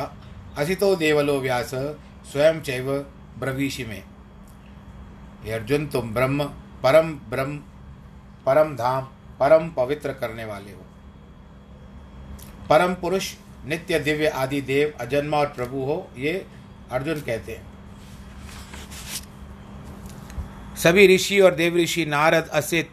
असितो 0.57 0.95
देवलो 0.95 1.39
व्यास, 1.39 1.71
स्वयं 2.31 2.61
चैव 2.61 2.91
ब्रवीषि 3.39 3.85
में। 3.85 4.03
अर्जुन, 5.53 5.87
तुम 5.87 6.13
ब्रह्म, 6.13 6.43
परम 6.83 7.11
ब्रह्म, 7.29 7.57
परम 8.45 8.75
धाम 8.75 9.07
परम 9.39 9.69
पवित्र 9.69 10.13
करने 10.13 10.45
वाले 10.45 10.71
हो। 10.71 10.85
परम 12.69 12.93
पुरुष, 12.93 13.33
नित्य 13.65 13.99
दिव्य 13.99 14.27
आदि 14.27 14.61
देव, 14.61 14.93
अजन्मा 14.99 15.37
और 15.37 15.47
प्रभु 15.47 15.83
हो, 15.83 16.09
ये 16.17 16.45
अर्जुन 16.91 17.21
कहते 17.21 17.51
हैं। 17.51 17.65
सभी 20.75 21.15
ऋषि 21.15 21.39
और 21.39 21.55
देव 21.55 21.77
ऋषि, 21.77 22.05
नारद, 22.05 22.47
असित 22.47 22.91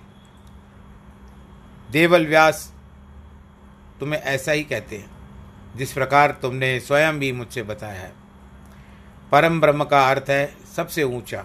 देवल 1.90 2.26
व्यास 2.26 2.72
तुम्हें 4.00 4.20
ऐसा 4.20 4.52
ही 4.52 4.62
कहते 4.64 4.96
हैं, 4.98 5.10
जिस 5.76 5.92
प्रकार 5.92 6.30
तुमने 6.42 6.78
स्वयं 6.80 7.18
भी 7.18 7.32
मुझसे 7.32 7.62
बताया 7.62 8.00
है। 8.00 8.12
परम 9.32 9.60
ब्रह्म 9.60 9.84
का 9.84 10.08
अर्थ 10.10 10.30
है 10.30 10.56
सबसे 10.76 11.02
ऊँचा, 11.02 11.44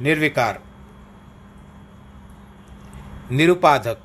निर्विकार। 0.00 0.60
निरुपाधक। 3.32 3.98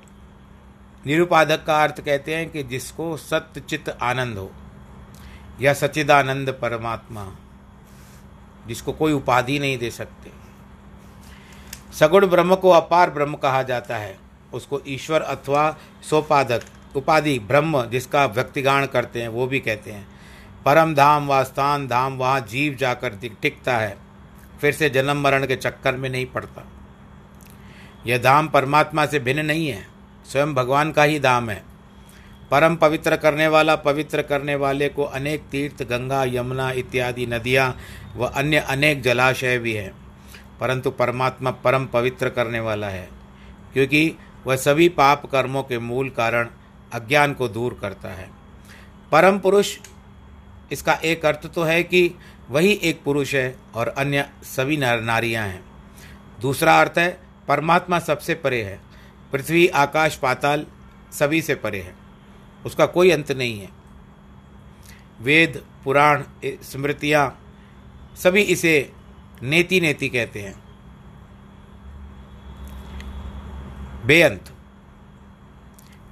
निरुपाधक 1.05 1.63
का 1.65 1.83
अर्थ 1.83 1.99
कहते 2.01 2.35
हैं 2.35 2.49
कि 2.49 2.63
जिसको 2.63 3.17
सत्य 3.17 3.61
चित्त 3.61 3.89
आनंद 4.01 4.37
हो, 4.37 4.51
या 5.61 5.73
सचिदानंद 5.73 6.49
परमात्मा, 6.49 7.25
जिसको 8.67 8.91
कोई 8.91 9.13
उपाधि 9.13 9.59
नहीं 9.59 9.77
दे 9.77 9.89
सकते। 9.91 10.31
सगुण 11.93 12.27
ब्रह्म 12.27 12.55
को 12.55 12.69
अपार 12.69 13.09
ब्रह्म 13.09 13.35
कहा 13.35 13.63
जाता 13.63 13.97
है। 13.97 14.17
उसको 14.53 14.81
ईश्वर 14.87 15.21
अथवा 15.21 15.77
सोपादक 16.09 16.95
उपाधि 16.95 17.37
ब्रह्म 17.39 17.85
जिसका 17.85 18.25
व्यक्तिगान 18.25 18.85
करते 18.85 19.21
हैं, 19.21 19.27
वो 19.27 19.47
भी 19.47 19.59
कहते 19.59 19.91
हैं। 19.91 20.07
परम 20.65 20.95
धाम 20.95 21.27
व 21.27 21.43
स्थान, 21.43 21.87
धाम 21.87 22.17
वहाँ 22.17 22.39
जीव 22.39 22.75
जाकर 22.75 23.15
टिकता 23.41 23.77
है, 23.77 23.97
फिर 24.61 24.73
से 24.73 24.89
जन्म 24.89 25.21
मरण 25.21 25.47
के 25.47 25.55
चक्कर 25.55 25.95
में 25.95 26.09
नहीं 26.09 26.25
पड़ता। 26.25 26.67
यह 28.07 28.17
धाम 28.17 28.47
परमात्मा 28.47 29.05
से 29.05 29.19
भिन्न 29.19 29.45
नहीं 29.45 29.67
है, 29.67 29.85
स्वयं 30.31 30.53
भगवान 30.53 30.91
का 30.91 31.03
ही 31.03 31.19
धाम 31.19 31.49
है। 31.49 31.63
परम 32.51 32.75
पवित्र 32.75 33.15
करने 33.15 33.47
वाला, 33.47 33.75
पवित्र 33.75 34.21
करने 34.21 34.55
वाले 34.55 34.89
को 34.89 35.03
अनेक 35.03 35.43
तीर्थ, 35.51 35.83
गंगा, 35.83 36.23
यमुना 36.23 36.71
इत्यादि 36.71 37.25
नदियाँ 37.25 37.75
व 38.15 38.25
अन्य 38.25 38.57
अनेक 38.59 39.01
जलाशय 39.01 39.57
भी 39.57 39.73
हैं। 39.73 39.91
परंतु 40.59 40.91
परमात्मा 40.91 41.51
परम 41.51 41.85
पवित्र 41.85 42.29
करने 42.29 42.59
वाला 42.59 42.89
है, 42.89 43.07
क्योंकि 43.73 44.15
वह 44.45 44.55
सभी 44.55 44.89
पाप 44.89 45.25
कर्मों 45.25 45.63
के 45.63 45.79
मूल 45.79 46.09
कारण 46.09 46.49
अज्ञान 46.93 47.33
को 47.33 47.47
दूर 47.47 47.77
करता 47.81 48.09
है। 48.09 48.29
परम 49.11 49.39
पुरुष, 49.39 49.77
इसका 50.71 50.93
एक 50.93 51.25
अर्थ 51.25 51.47
तो 51.47 51.63
है 51.63 51.83
कि 51.83 52.11
वही 52.49 52.71
एक 52.83 53.03
पुरुष 53.03 53.35
है 53.35 53.55
और 53.75 53.87
अन्य 53.87 54.29
सभी 54.45 54.77
नर 54.77 55.01
नारियाँ 55.01 55.47
हैं। 55.47 55.63
दूसरा 56.41 56.79
अर्थ 56.81 56.97
है 56.97 57.26
परमात्मा 57.47 57.99
सबसे 57.99 58.35
परे 58.35 58.63
है। 58.63 58.81
पृथ्वी, 59.31 59.67
आकाश, 59.67 60.15
पाताल 60.15 60.65
सभी 61.11 61.41
से 61.41 61.55
परे 61.55 61.81
है। 61.81 61.95
उसका 62.65 62.85
कोई 62.85 63.11
अंत 63.11 63.31
नहीं 63.31 63.59
है। 63.59 63.69
वेद, 65.19 65.65
पुराण 65.83 66.23
स्मृतियाँ 66.45 67.43
सभी 68.15 68.41
इसे 68.41 68.93
नेति 69.43 69.81
नेति 69.81 70.09
कहते 70.09 70.41
हैं। 70.41 70.67
बेअंत। 74.05 74.57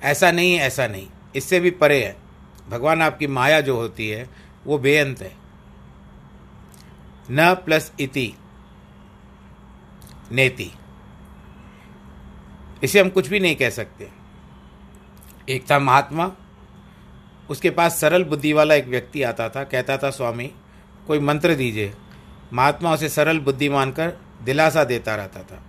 ऐसा 0.03 0.31
नहीं 0.31 0.55
ऐसा 0.55 0.87
नहीं। 0.87 1.07
इससे 1.35 1.59
भी 1.59 1.71
परे 1.71 2.05
है। 2.05 2.17
भगवान 2.69 3.01
आपकी 3.01 3.27
माया 3.27 3.61
जो 3.61 3.75
होती 3.75 4.09
है, 4.09 4.29
वो 4.65 4.77
बेअंत 4.77 5.21
है। 5.21 5.35
न 7.31 7.53
प्लस 7.53 7.93
इति। 7.99 8.33
नेति। 10.31 10.71
इसे 12.85 12.99
हम 12.99 13.09
कुछ 13.09 13.27
भी 13.27 13.39
नहीं 13.39 13.55
कह 13.55 13.69
सकते। 13.69 14.07
एक 15.49 15.71
था 15.71 15.79
महात्मा, 15.79 16.31
उसके 17.49 17.69
पास 17.69 17.99
सरल 17.99 18.23
बुद्धि 18.23 18.53
वाला 18.53 18.75
एक 18.75 18.87
व्यक्ति 18.87 19.23
आता 19.23 19.49
था, 19.49 19.63
कहता 19.63 19.97
था, 19.97 20.09
स्वामी, 20.09 20.51
कोई 21.07 21.19
मंत्र 21.19 21.55
दीजिए। 21.55 21.93
महात्मा 22.53 22.93
उसे 22.93 23.09
सरल 23.09 23.39
बुद्धि 23.39 23.69
मानकर 23.69 24.13
दिलासा 24.43 24.83
देता 24.83 25.15
रहता 25.15 25.39
था। 25.39 25.63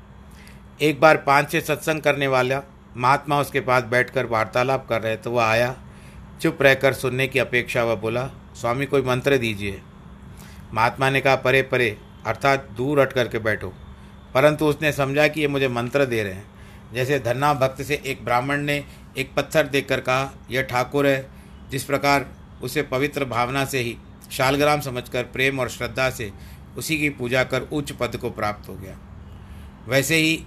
एक 0.81 1.01
बार 1.01 1.17
पाँच 1.17 1.51
छः 1.51 1.61
सत्संग 1.61 2.01
करने 2.01 2.27
वाला 2.27 2.63
महात्मा 2.97 3.41
उसके 3.41 3.61
पास 3.61 3.83
बैठकर 3.83 4.27
वार्तालाप 4.27 4.87
कर 4.89 5.03
रहे 5.03 5.17
तो 5.17 5.31
वह 5.31 5.45
आया, 5.45 5.77
चुप 6.41 6.63
रहकर 6.63 6.93
सुनने 6.93 7.29
की 7.29 7.39
अपेक्षा 7.39 7.85
वह 7.85 7.95
बोला, 7.95 8.27
स्वामी, 8.55 8.87
कोई 8.87 9.03
मंत्र 9.03 9.39
दीजिए। 9.39 9.83
महात्मा 10.75 11.11
ने 11.11 11.21
कहा, 11.21 11.37
परे 11.37 11.63
परे, 11.63 11.99
अर्थात 12.27 12.69
दूर 12.77 13.01
हट 13.01 13.13
करके 13.13 13.39
बैठो। 13.39 13.73
परंतु 14.35 14.67
उसने 14.67 14.93
समझा 14.93 15.29
कि 15.29 15.41
ये 15.41 15.49
मुझे 15.49 15.69
मंत्र 15.69 16.05
दे 16.05 16.23
रहे 16.23 16.33
हैं। 16.33 16.56
जैसे 16.95 17.19
धन्ना 17.19 17.55
भक्त 17.55 17.83
से 17.83 18.03
एक 18.07 18.25
ब्राह्मण 18.25 18.57
ने 18.57 18.85
एक 19.19 19.35
पत्थर 19.35 19.67
देखकर 19.67 20.01
कहा, 20.01 20.33
यह 20.51 20.63
ठाकुर 20.63 21.07
है। 21.07 21.31
जिस 21.71 21.85
प्रकार 21.85 22.27
उसे 22.63 22.83
पवित्र 22.83 23.25
भावना 23.25 23.65
से 23.65 23.79
ही, 23.79 23.97
शालग्राम 24.31 24.81
समझकर, 24.81 25.23
प्रेम 25.23 25.61
और 25.61 25.69
श्रद्धा 25.69 26.11
से 26.11 26.33
उसी 26.79 26.99
की 26.99 27.11
पूजा 27.11 27.45
कर 27.45 27.63
उच्च 27.63 27.93
पद 27.93 28.17
को 28.17 28.31
प्राप्त 28.31 28.69
हो 28.69 28.75
गया। 28.75 28.99
वैसे 29.89 30.17
ही 30.17 30.45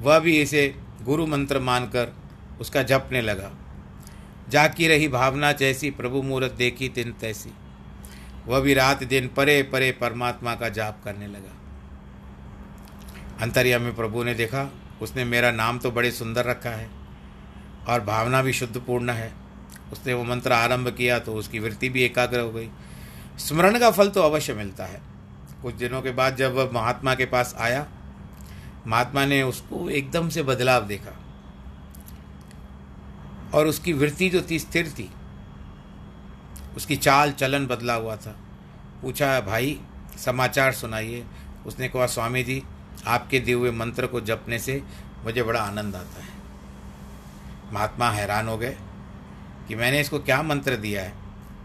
वह 0.00 0.18
भी 0.18 0.40
इसे 0.40 0.74
गुरु 1.02 1.26
मंत्र 1.26 1.58
मानकर 1.58 2.16
उसका 2.60 2.82
जपने 2.82 3.20
लगा। 3.20 3.50
जाकी 4.48 4.88
रही 4.88 5.08
भावना 5.08 5.52
जैसी 5.52 5.90
प्रभु 5.90 6.22
मूर्त 6.22 6.52
देखी 6.52 6.88
तिन 6.88 7.12
तैसी। 7.12 7.52
वह 8.46 8.60
भी 8.60 8.74
रात 8.74 9.04
दिन 9.04 9.28
परे 9.28 9.62
परे 9.62 9.92
परमात्मा 9.92 10.54
का 10.54 10.68
जाप 10.68 11.04
करने 11.04 11.26
लगा। 11.26 11.56
अंतरिया 13.40 13.78
में 13.78 13.96
प्रभु 13.96 14.24
ने 14.24 14.34
देखा 14.34 14.72
उसने 15.02 15.24
मेरा 15.24 15.50
नाम 15.50 15.78
तो 15.78 15.90
बड़े 15.90 16.10
सुंदर 16.10 16.44
रखा 16.44 16.70
है 16.70 16.88
और 17.88 18.00
भावना 18.00 18.42
भी 18.42 18.52
शुद्ध 18.52 18.76
पूर्ण 18.78 19.10
है। 19.10 19.32
उसने 19.92 20.14
वो 20.14 20.24
मंत्र 20.24 20.52
आरंभ 20.52 20.88
किया 20.88 21.18
तो 21.18 21.34
उसकी 21.34 21.58
वृत्ति 21.58 21.88
भी 21.88 22.02
एकाग्र 22.02 22.40
हो 22.40 22.50
गई। 22.50 22.68
स्मरण 23.38 23.78
का 23.78 23.90
फल 23.90 24.08
तो 24.08 24.22
अवश्य 24.22 24.54
मिलता 24.54 24.84
है। 24.84 25.00
कुछ 25.62 25.74
दिनों 25.74 26.02
के 26.02 26.10
बाद 26.10 26.36
जब 26.36 26.54
वह 26.54 26.70
महात्मा 26.72 27.14
के 27.14 27.24
पास 27.26 27.54
आया, 27.58 27.86
महात्मा 28.86 29.24
ने 29.24 29.42
उसको 29.42 29.88
एकदम 29.90 30.28
से 30.28 30.42
बदलाव 30.42 30.86
देखा 30.86 31.18
और 33.54 33.66
उसकी 33.66 33.92
वृत्ति 33.92 34.28
जो 34.30 34.42
थी 34.50 34.58
स्थिर 34.58 34.88
थी, 34.88 35.08
उसकी 36.76 36.96
चाल 36.96 37.32
चलन 37.32 37.66
बदला 37.66 37.94
हुआ 37.94 38.16
था। 38.16 38.36
पूछा, 39.02 39.40
भाई, 39.40 39.78
समाचार 40.18 40.72
सुनाइए। 40.72 41.24
उसने 41.66 41.88
कहा, 41.88 42.06
स्वामी 42.06 42.42
जी 42.42 42.62
आपके 43.06 43.38
दिए 43.38 43.54
हुए 43.54 43.70
मंत्र 43.70 44.06
को 44.06 44.20
जपने 44.20 44.58
से 44.58 44.82
मुझे 45.24 45.42
बड़ा 45.42 45.60
आनंद 45.60 45.96
आता 45.96 46.22
है। 46.22 46.28
महात्मा 47.72 48.10
हैरान 48.10 48.48
हो 48.48 48.58
गए 48.58 48.76
कि 49.68 49.74
मैंने 49.74 50.00
इसको 50.00 50.18
क्या 50.18 50.42
मंत्र 50.42 50.76
दिया 50.76 51.02
है? 51.02 51.12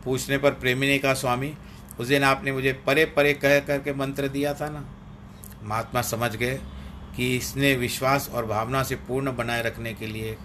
पूछने 0.06 0.38
पर 0.38 0.52
प्रेमी 0.52 0.88
ने 0.88 0.98
कहा, 0.98 1.14
स्वामी, 1.14 1.54
उस 2.00 2.08
दिन 2.08 2.24
आपने 2.24 2.52
मुझे 2.52 2.74
परे 2.74 3.06
परे 3.06 3.34
कह 3.34 3.60
करके 3.60 3.94
मंत्र 3.94 4.28
दिया 4.28 4.54
था 4.54 4.70
ना? 4.70 4.86
महात्मा 5.64 6.02
समझ 6.02 6.36
गए 6.36 6.62
कि 7.16 7.38
इसने 7.38 7.76
विश्वास 7.76 8.30
और 8.30 8.46
भावना 8.46 8.84
से 8.84 8.96
पूर्ण 8.96 9.36
बनाए 9.36 9.64
रखने 9.64 9.94
के 9.94 10.08
लिए 10.08 10.38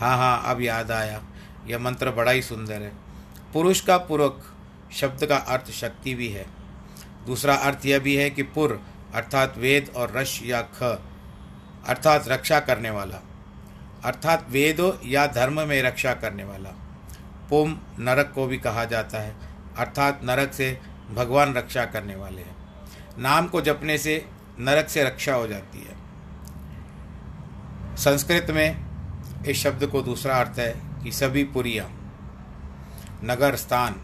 हाँ 0.00 0.16
हाँ 0.16 0.42
अब 0.44 0.60
याद 0.60 0.90
आया। 0.90 1.22
यह 1.66 1.78
मंत्र 1.78 2.10
बड़ा 2.10 2.30
ही 2.30 2.42
सुंदर 2.42 2.82
है। 2.82 2.92
पुरुष 3.52 3.80
का 3.80 3.96
पुरक 3.96 4.42
शब्द 4.92 5.26
का 5.26 5.36
अर्थ 5.36 5.70
शक्ति 5.70 6.14
भी 6.14 6.28
है। 6.28 6.46
दूसरा 7.26 7.54
अर्थ 7.54 7.86
यह 7.86 7.98
भी 7.98 8.16
है 8.16 8.30
कि 8.30 8.42
पुर 8.42 8.80
अर्थात 9.16 9.58
वेद 9.58 9.92
और 9.96 10.10
रश 10.10 10.40
या 10.42 10.62
ख, 10.62 10.82
अर्थात 11.86 12.28
रक्षा 12.28 12.60
करने 12.60 12.90
वाला, 12.90 13.16
अर्थात 14.04 14.46
वेद 14.50 15.00
या 15.04 15.26
धर्म 15.26 15.60
में 15.68 15.82
रक्षा 15.82 16.14
करने 16.14 16.44
वाला। 16.44 16.70
पुम 17.50 17.78
नरक 17.98 18.32
को 18.34 18.46
भी 18.46 18.58
कहा 18.58 18.84
जाता 18.84 19.18
है, 19.18 19.34
अर्थात 19.76 20.20
नरक 20.24 20.52
से 20.52 20.80
भगवान 21.14 21.54
रक्षा 21.54 21.84
करने 21.84 22.16
वाले 22.16 22.42
हैं। 22.42 22.56
नाम 23.18 23.46
को 23.46 23.60
जपने 23.60 23.98
से 23.98 24.26
नरक 24.58 24.88
से 24.88 25.04
रक्षा 25.04 25.34
हो 25.34 25.46
जाती 25.46 25.78
है। 25.78 25.94
संस्कृत 27.96 28.50
में 28.50 28.76
इस 29.46 29.62
शब्द 29.62 29.86
को 29.86 30.02
दूसरा 30.02 30.36
अर्थ 30.36 30.58
है 30.58 30.72
कि 31.04 31.12
सभी 31.12 31.44
पुरिया, 31.44 31.88
नगर, 33.24 33.56
स्थान, 33.56 33.94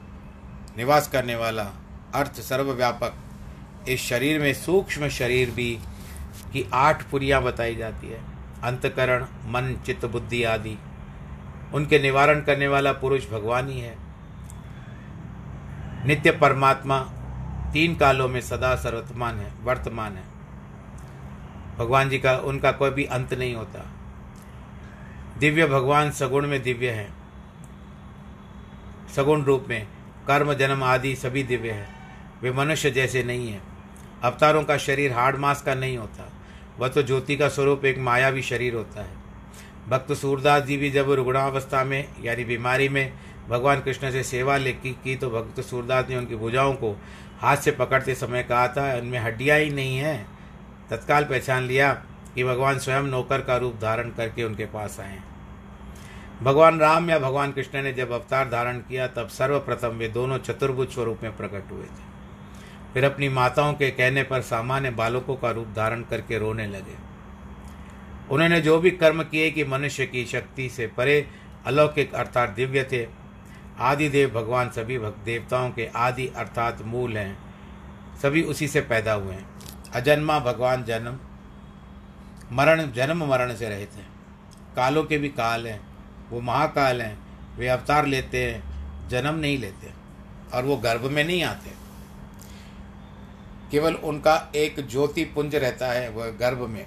निवास 0.77 1.09
करने 1.09 1.35
वाला, 1.35 1.65
अर्थ 2.15 2.41
सर्वव्यापक 2.41 3.15
इस 3.89 4.01
शरीर 4.01 4.41
में, 4.41 4.55
सूक्ष्म 4.55 5.09
शरीर 5.09 5.51
भी, 5.51 5.79
की 6.53 6.71
आठ 6.75 7.03
पुरियाँ 7.03 7.43
बताई 7.43 7.77
जाती 7.77 8.09
है। 8.09 8.21
अंतकरण, 8.63 9.23
मन, 9.25 9.77
चित्त, 9.87 10.07
बुद्धि 10.07 10.45
आदि। 10.45 10.79
उनके 11.75 11.99
निवारण 11.99 12.41
करने 12.41 12.69
वाला 12.69 12.93
पुरुष 12.93 13.31
भगवान 13.31 13.69
ही 13.69 13.81
है। 13.81 13.97
नित्य 16.07 16.31
परमात्मा 16.31 16.99
तीन 17.73 17.97
कालों 17.97 18.29
में 18.29 18.41
सदा 18.41 18.77
सर्वतमान 18.77 19.39
है, 19.39 19.53
वर्तमान 19.63 20.13
है। 20.13 20.23
भगवान 21.79 22.09
जी 22.11 22.19
का, 22.19 22.37
उनका 22.37 22.73
कोई 22.73 22.91
भी 22.91 23.05
अंत 23.05 23.35
नहीं 23.35 23.55
होता। 23.55 23.91
दिव्य 25.39 25.67
भगवान 25.67 26.11
सगुण 26.11 26.47
में 26.47 26.63
दिव्य 26.63 26.91
है। 26.91 27.11
सगुण 29.17 29.43
रूप 29.43 29.67
में 29.69 29.87
कर्म, 30.27 30.55
जन्म 30.55 30.83
आदि 30.83 31.17
सभी 31.17 31.43
दिव्य 31.43 31.71
है। 31.71 31.89
वे 32.43 32.53
मनुष्य 32.53 32.91
जैसे 32.91 33.25
नहीं 33.25 33.53
है। 33.53 33.72
अवतारों 34.23 34.63
का 34.65 34.77
शरीर 34.77 35.13
हार्ड 35.13 35.37
मास 35.37 35.63
का 35.63 35.75
नहीं 35.75 35.97
होता। 35.99 36.31
वह 36.79 36.89
तो 36.89 37.03
ज्योति 37.03 37.37
का 37.37 37.49
स्वरूप 37.49 37.85
एक 37.85 37.99
मायावी 37.99 38.43
शरीर 38.43 38.75
होता 38.75 39.03
है। 39.03 39.21
भक्त 39.89 40.13
सूरदास 40.13 40.63
जी 40.63 40.77
भी 40.77 40.91
जब 40.91 41.11
रुग्णावस्था 41.11 41.83
में 41.85 42.09
यानी 42.23 42.45
बीमारी 42.45 42.89
में 42.89 43.13
भगवान 43.49 43.81
कृष्ण 43.81 44.11
से 44.11 44.23
सेवा 44.23 44.57
ले 44.57 44.73
की, 44.73 45.17
तो 45.17 45.31
भक्त 45.31 45.61
सूरदास 45.61 46.09
ने 46.09 46.17
उनकी 46.17 46.37
भुजाओं 46.37 46.75
को 46.75 46.97
हाथ 47.41 47.57
से 47.57 47.71
पकड़ते 47.71 48.15
समय 48.15 48.43
कहा 48.43 48.69
था 48.69 48.93
उनमें 48.95 49.19
हड्डियाँ 49.19 49.59
ही 49.59 49.71
नहीं 49.71 49.97
हैं। 49.97 50.27
तत्काल 50.91 51.25
पहचान 51.25 51.63
लिया 51.63 51.93
कि 52.35 52.45
भगवान 52.45 52.79
स्वयं 52.79 53.03
नौकर 53.03 53.41
का 53.41 53.57
रूप 53.57 53.75
धारण 53.83 54.11
करके 54.11 54.45
उनके 54.45 54.67
पास 54.67 55.01
आए 55.01 55.19
भगवान 56.43 56.79
राम 56.81 57.11
या 57.11 57.19
भगवान 57.19 57.53
कृष्ण 57.53 57.83
ने 57.83 57.93
जब 57.93 58.11
अवतार 58.11 58.49
धारण 58.51 58.79
किया 58.79 59.07
तब 59.09 59.29
सर्वप्रथम 59.29 59.89
वे 59.89 60.09
दोनों 60.09 60.39
चतुर्भुज 60.39 60.89
स्वरूप 60.89 61.23
में 61.23 61.37
प्रकट 61.37 61.71
हुए 61.71 61.85
थे। 61.85 62.12
फिर 62.95 63.05
अपनी 63.05 63.29
माताओं 63.29 63.73
के 63.75 63.91
कहने 63.91 64.23
पर 64.23 64.43
सामान्य 64.43 64.91
बालकों 64.91 65.37
का 65.37 65.51
रूप 65.51 65.69
धारण 65.77 66.03
करके 66.03 66.39
रोने 66.39 66.67
लगे। 66.67 66.97
उन्होंने 68.31 68.61
जो 68.61 68.79
भी 68.79 68.91
कर्म 68.91 69.23
किए 69.23 69.51
कि 69.51 69.65
मनुष्य 69.65 70.07
की 70.07 70.25
शक्ति 70.27 70.69
से 70.69 70.87
परे 70.87 71.27
अलौकिक 71.67 72.15
अर्थात 72.15 72.51
दिव्य 72.51 72.85
थे 72.93 73.07
आदि 73.81 74.09
देव 74.09 74.31
भगवान 74.31 74.71
सभी 74.71 74.99
देवताओं 74.99 75.71
के 75.71 75.87
आदि 75.87 76.27
अर्थात 76.27 76.83
मूल 76.83 77.17
हैं, 77.17 77.37
सभी 78.23 78.43
उसी 78.43 78.69
से 78.69 78.81
पैदा 78.81 79.13
हुए 79.13 79.35
हैं। 79.35 79.47
अजन्मा 79.95 80.39
भगवान 80.41 80.85
जन्म, 80.85 81.19
मरण 82.53 82.91
जन्म 82.93 83.25
मरण 83.25 83.55
से 83.55 83.69
रहे 83.69 83.87
थे 83.87 84.11
कालों 84.77 85.05
के 85.05 85.19
भी 85.19 85.29
काल 85.29 85.67
हैं, 85.67 85.81
वो 86.31 86.41
महाकाल 86.41 87.03
हैं, 87.03 87.19
वे 87.57 87.69
अवतार 87.69 88.07
लेते 88.07 88.45
हैं, 88.45 89.09
जन्म 89.09 89.35
नहीं 89.35 89.59
लेते, 89.59 89.93
और 90.55 90.65
वो 90.65 90.77
गर्भ 90.77 91.05
में 91.05 91.25
नहीं 91.25 91.43
आते। 91.43 91.82
केवल 93.73 93.95
उनका 93.95 94.35
एक 94.57 94.81
ज्योति 94.87 95.25
पुंज 95.25 95.55
रहता 95.57 95.87
है 95.87 96.09
वह 96.11 96.27
गर्भ 96.41 96.67
में, 96.69 96.85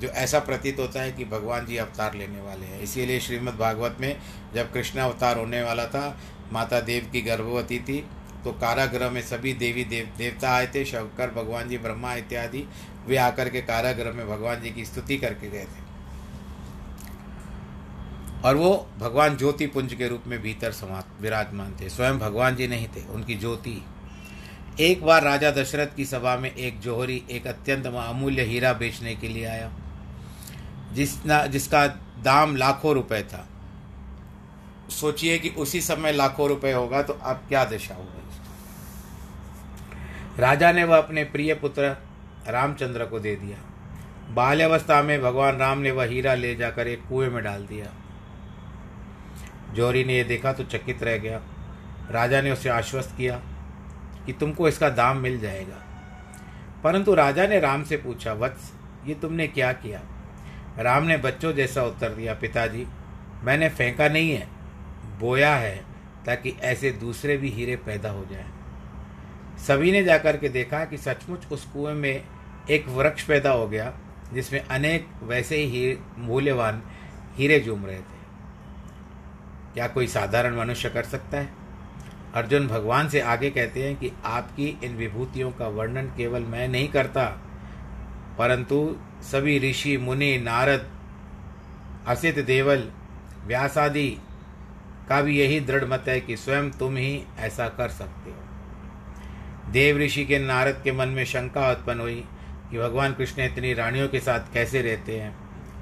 जो 0.00 0.08
ऐसा 0.08 0.38
प्रतीत 0.40 0.78
होता 0.78 1.00
है 1.00 1.12
कि 1.12 1.24
भगवान 1.24 1.66
जी 1.66 1.76
अवतार 1.76 2.14
लेने 2.14 2.40
वाले 2.40 2.66
हैं। 2.66 2.80
इसीलिए 2.80 3.20
श्रीमद् 3.20 3.58
भागवत 3.58 3.96
में 4.00 4.16
जब 4.54 4.72
कृष्ण 4.72 5.00
अवतार 5.00 5.38
होने 5.38 5.62
वाला 5.62 5.86
था, 5.86 6.16
माता 6.52 6.80
देव 6.80 7.08
की 7.12 7.20
गर्भवती 7.20 7.78
थी 7.80 8.04
तो 8.44 8.52
कारागृह 8.52 9.10
में 9.10 9.20
सभी 9.22 9.52
देवी 9.54 9.84
देव, 9.84 10.08
देवता 10.18 10.50
आए 10.50 10.66
थे, 10.66 10.84
शंकर, 10.84 11.30
भगवान 11.32 11.68
जी, 11.68 11.78
ब्रह्मा 11.78 12.14
इत्यादि, 12.14 12.64
वे 13.06 13.16
आकर 13.16 13.48
के 13.48 13.60
कारागृह 13.62 14.12
में 14.12 14.26
भगवान 14.28 14.60
जी 14.60 14.70
की 14.70 14.84
स्तुति 14.84 15.16
करके 15.16 15.50
गए 15.50 15.64
थे। 15.64 15.90
और 18.44 18.56
वो 18.56 18.70
भगवान 18.98 19.36
ज्योति 19.36 19.66
पुंज 19.66 19.94
के 19.94 20.08
रूप 20.08 20.22
में 20.26 20.40
भीतर 20.42 20.72
समा 20.72 21.02
विराजमान 21.20 21.76
थे। 21.80 21.88
स्वयं 21.88 22.18
भगवान 22.18 22.56
जी 22.56 22.68
नहीं 22.68 22.88
थे, 22.88 23.06
उनकी 23.06 23.34
ज्योति 23.34 23.82
एक 24.80 25.04
बार 25.04 25.22
राजा 25.22 25.50
दशरथ 25.50 25.86
की 25.96 26.04
सभा 26.04 26.36
में 26.36 26.54
एक 26.54 26.80
जोहरी 26.80 27.22
एक 27.30 27.46
अत्यंत 27.46 27.86
अमूल्य 27.86 28.42
हीरा 28.42 28.72
बेचने 28.72 29.14
के 29.14 29.28
लिए 29.28 29.44
आया, 29.44 29.72
जिसना, 30.92 31.46
जिसका 31.46 31.86
दाम 32.24 32.56
लाखों 32.56 32.94
रुपए 32.94 33.22
था। 33.22 33.48
सोचिए 34.90 35.38
कि 35.38 35.48
उसी 35.48 35.80
समय 35.80 36.12
लाखों 36.12 36.48
रुपए 36.48 36.72
होगा 36.72 37.02
तो 37.02 37.12
अब 37.12 37.44
क्या 37.48 37.64
दशा 37.64 37.94
होगी। 37.94 38.22
राजा 40.38 40.72
ने 40.72 40.84
वह 40.84 40.98
अपने 40.98 41.24
प्रिय 41.24 41.54
पुत्र 41.54 41.96
रामचंद्र 42.48 43.04
को 43.04 43.20
दे 43.20 43.36
दिया। 43.36 43.58
बाल्यावस्था 44.34 45.02
में 45.02 45.22
भगवान 45.22 45.56
राम 45.56 45.78
ने 45.78 45.90
वह 45.90 46.04
हीरा 46.04 46.34
ले 46.34 46.54
जाकर 46.54 46.88
एक 46.88 47.02
कुएँ 47.08 47.28
में 47.28 47.44
डाल 47.44 47.66
दिया। 47.66 47.86
जौहरी 49.74 50.04
ने 50.04 50.18
यह 50.18 50.24
देखा 50.24 50.52
तो 50.52 50.64
चकित 50.64 51.02
रह 51.02 51.16
गया। 51.16 51.40
राजा 52.10 52.40
ने 52.40 52.50
उसे 52.50 52.68
आश्वस्त 52.68 53.14
किया 53.16 53.40
कि 54.26 54.32
तुमको 54.32 54.68
इसका 54.68 54.88
दाम 54.88 55.16
मिल 55.16 55.40
जाएगा। 55.40 55.82
परंतु 56.84 57.14
राजा 57.14 57.46
ने 57.46 57.60
राम 57.60 57.84
से 57.84 57.96
पूछा, 57.96 58.32
वत्स, 58.32 58.72
ये 59.06 59.14
तुमने 59.14 59.46
क्या 59.46 59.72
किया? 59.72 60.00
राम 60.78 61.04
ने 61.04 61.16
बच्चों 61.16 61.52
जैसा 61.52 61.82
उत्तर 61.82 62.08
दिया, 62.08 62.34
पिताजी, 62.34 62.86
मैंने 63.42 63.68
फेंका 63.68 64.08
नहीं 64.08 64.30
है, 64.30 64.48
बोया 65.20 65.54
है, 65.54 65.84
ताकि 66.26 66.50
ऐसे 66.60 66.90
दूसरे 66.90 67.36
भी 67.36 67.48
हीरे 67.48 67.76
पैदा 67.76 68.10
हो 68.10 68.24
जाएँ। 68.24 68.50
सभी 69.58 69.92
ने 69.92 70.04
जाकर 70.04 70.36
के 70.36 70.48
देखा 70.48 70.84
कि 70.84 70.96
सचमुच 70.96 71.46
उस 71.52 71.64
कुएँ 71.64 71.94
में 71.94 72.24
एक 72.70 72.88
वृक्ष 72.88 73.22
पैदा 73.22 73.50
हो 73.50 73.68
गया, 73.68 73.92
जिसमें 74.32 74.66
अनेक 74.66 75.08
वैसे 75.22 75.56
ही 75.56 75.98
मूल्यवान 76.18 76.82
हीरे 77.36 77.60
जूम 77.60 77.86
रहे 77.86 77.98
थे। 77.98 78.22
क्या 79.74 79.88
कोई 79.88 80.06
साधारण 80.06 80.56
मनुष्य 80.56 80.90
कर 80.90 81.02
सकता 81.02 81.38
है? 81.38 81.61
अर्जुन 82.34 82.66
भगवान 82.68 83.08
से 83.08 83.20
आगे 83.20 83.50
कहते 83.50 83.82
हैं 83.82 83.96
कि 83.96 84.10
आपकी 84.24 84.66
इन 84.84 84.96
विभूतियों 84.96 85.50
का 85.50 85.66
वर्णन 85.68 86.06
केवल 86.16 86.42
मैं 86.42 86.68
नहीं 86.68 86.88
करता, 86.88 87.24
परंतु 88.38 88.96
सभी 89.22 89.58
ऋषि, 89.60 89.96
मुनि, 89.96 90.36
नारद, 90.38 90.88
असित 92.06 92.38
देवल, 92.38 92.88
व्यासादि 93.46 94.08
का 95.08 95.20
भी 95.22 95.38
यही 95.40 95.60
दृढ़ 95.60 95.84
मत 95.84 96.04
है 96.08 96.20
कि 96.20 96.36
स्वयं 96.36 96.70
तुम 96.70 96.96
ही 96.96 97.22
ऐसा 97.38 97.68
कर 97.68 97.88
सकते 97.90 98.30
हो। 98.30 99.70
देव 99.72 99.98
ऋषि 99.98 100.24
के 100.24 100.38
नारद 100.38 100.80
के 100.84 100.92
मन 100.92 101.08
में 101.08 101.24
शंका 101.24 101.70
उत्पन्न 101.70 102.00
हुई 102.00 102.24
कि 102.70 102.78
भगवान 102.78 103.12
कृष्ण 103.14 103.42
इतनी 103.42 103.72
रानियों 103.74 104.08
के 104.08 104.20
साथ 104.20 104.52
कैसे 104.54 104.82
रहते 104.82 105.20
हैं, 105.20 105.32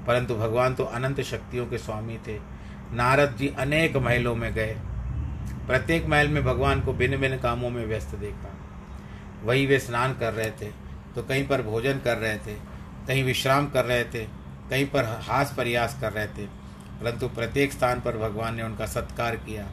परंतु 0.05 0.35
भगवान 0.35 0.75
तो 0.75 0.83
अनंत 0.83 1.21
शक्तियों 1.21 1.65
के 1.65 1.77
स्वामी 1.77 2.17
थे। 2.27 2.39
नारद 2.93 3.35
जी 3.39 3.53
अनेक 3.57 3.97
महलों 3.97 4.35
में 4.35 4.53
गए। 4.53 4.77
प्रत्येक 5.71 6.05
महल 6.05 6.27
में 6.27 6.43
भगवान 6.43 6.81
को 6.81 6.93
भिन्न 6.93 7.17
भिन्न 7.17 7.37
कामों 7.37 7.69
में 7.69 7.85
व्यस्त 7.85 8.15
देखा। 8.15 8.49
वही 9.43 9.65
वे 9.65 9.77
स्नान 9.79 10.13
कर 10.13 10.33
रहे 10.33 10.49
थे 10.51 10.69
तो 11.15 11.21
कहीं 11.23 11.47
पर 11.47 11.61
भोजन 11.61 11.99
कर 11.99 12.17
रहे 12.17 12.37
थे, 12.37 12.53
कहीं 13.07 13.23
विश्राम 13.23 13.67
कर 13.69 13.85
रहे 13.85 14.03
थे, 14.05 14.23
कहीं 14.69 14.85
पर 14.85 15.05
हास 15.23 15.53
प्रयास 15.55 15.97
कर 16.01 16.11
रहे 16.13 16.27
थे। 16.27 16.45
परंतु 16.99 17.27
प्रत्येक 17.29 17.71
स्थान 17.73 18.01
पर 18.01 18.17
भगवान 18.17 18.55
ने 18.55 18.63
उनका 18.63 18.85
सत्कार 18.87 19.35
किया। 19.37 19.67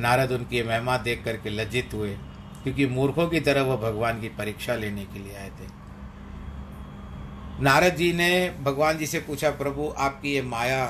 नारद 0.00 0.32
उनकी 0.32 0.62
महिमा 0.62 0.96
देख 0.98 1.24
करके 1.24 1.50
लज्जित 1.50 1.94
हुए, 1.94 2.14
क्योंकि 2.62 2.86
मूर्खों 2.88 3.26
की 3.28 3.40
तरह 3.40 3.62
वह 3.62 3.76
भगवान 3.82 4.20
की 4.20 4.28
परीक्षा 4.38 4.74
लेने 4.76 5.04
के 5.04 5.18
लिए 5.18 5.36
आए 5.36 5.50
थे। 5.50 5.68
नारद 7.62 7.96
जी 7.96 8.12
ने 8.12 8.30
भगवान 8.62 8.98
जी 8.98 9.06
से 9.06 9.20
पूछा, 9.20 9.50
प्रभु, 9.52 9.92
आपकी 9.98 10.32
ये 10.32 10.42
माया 10.44 10.84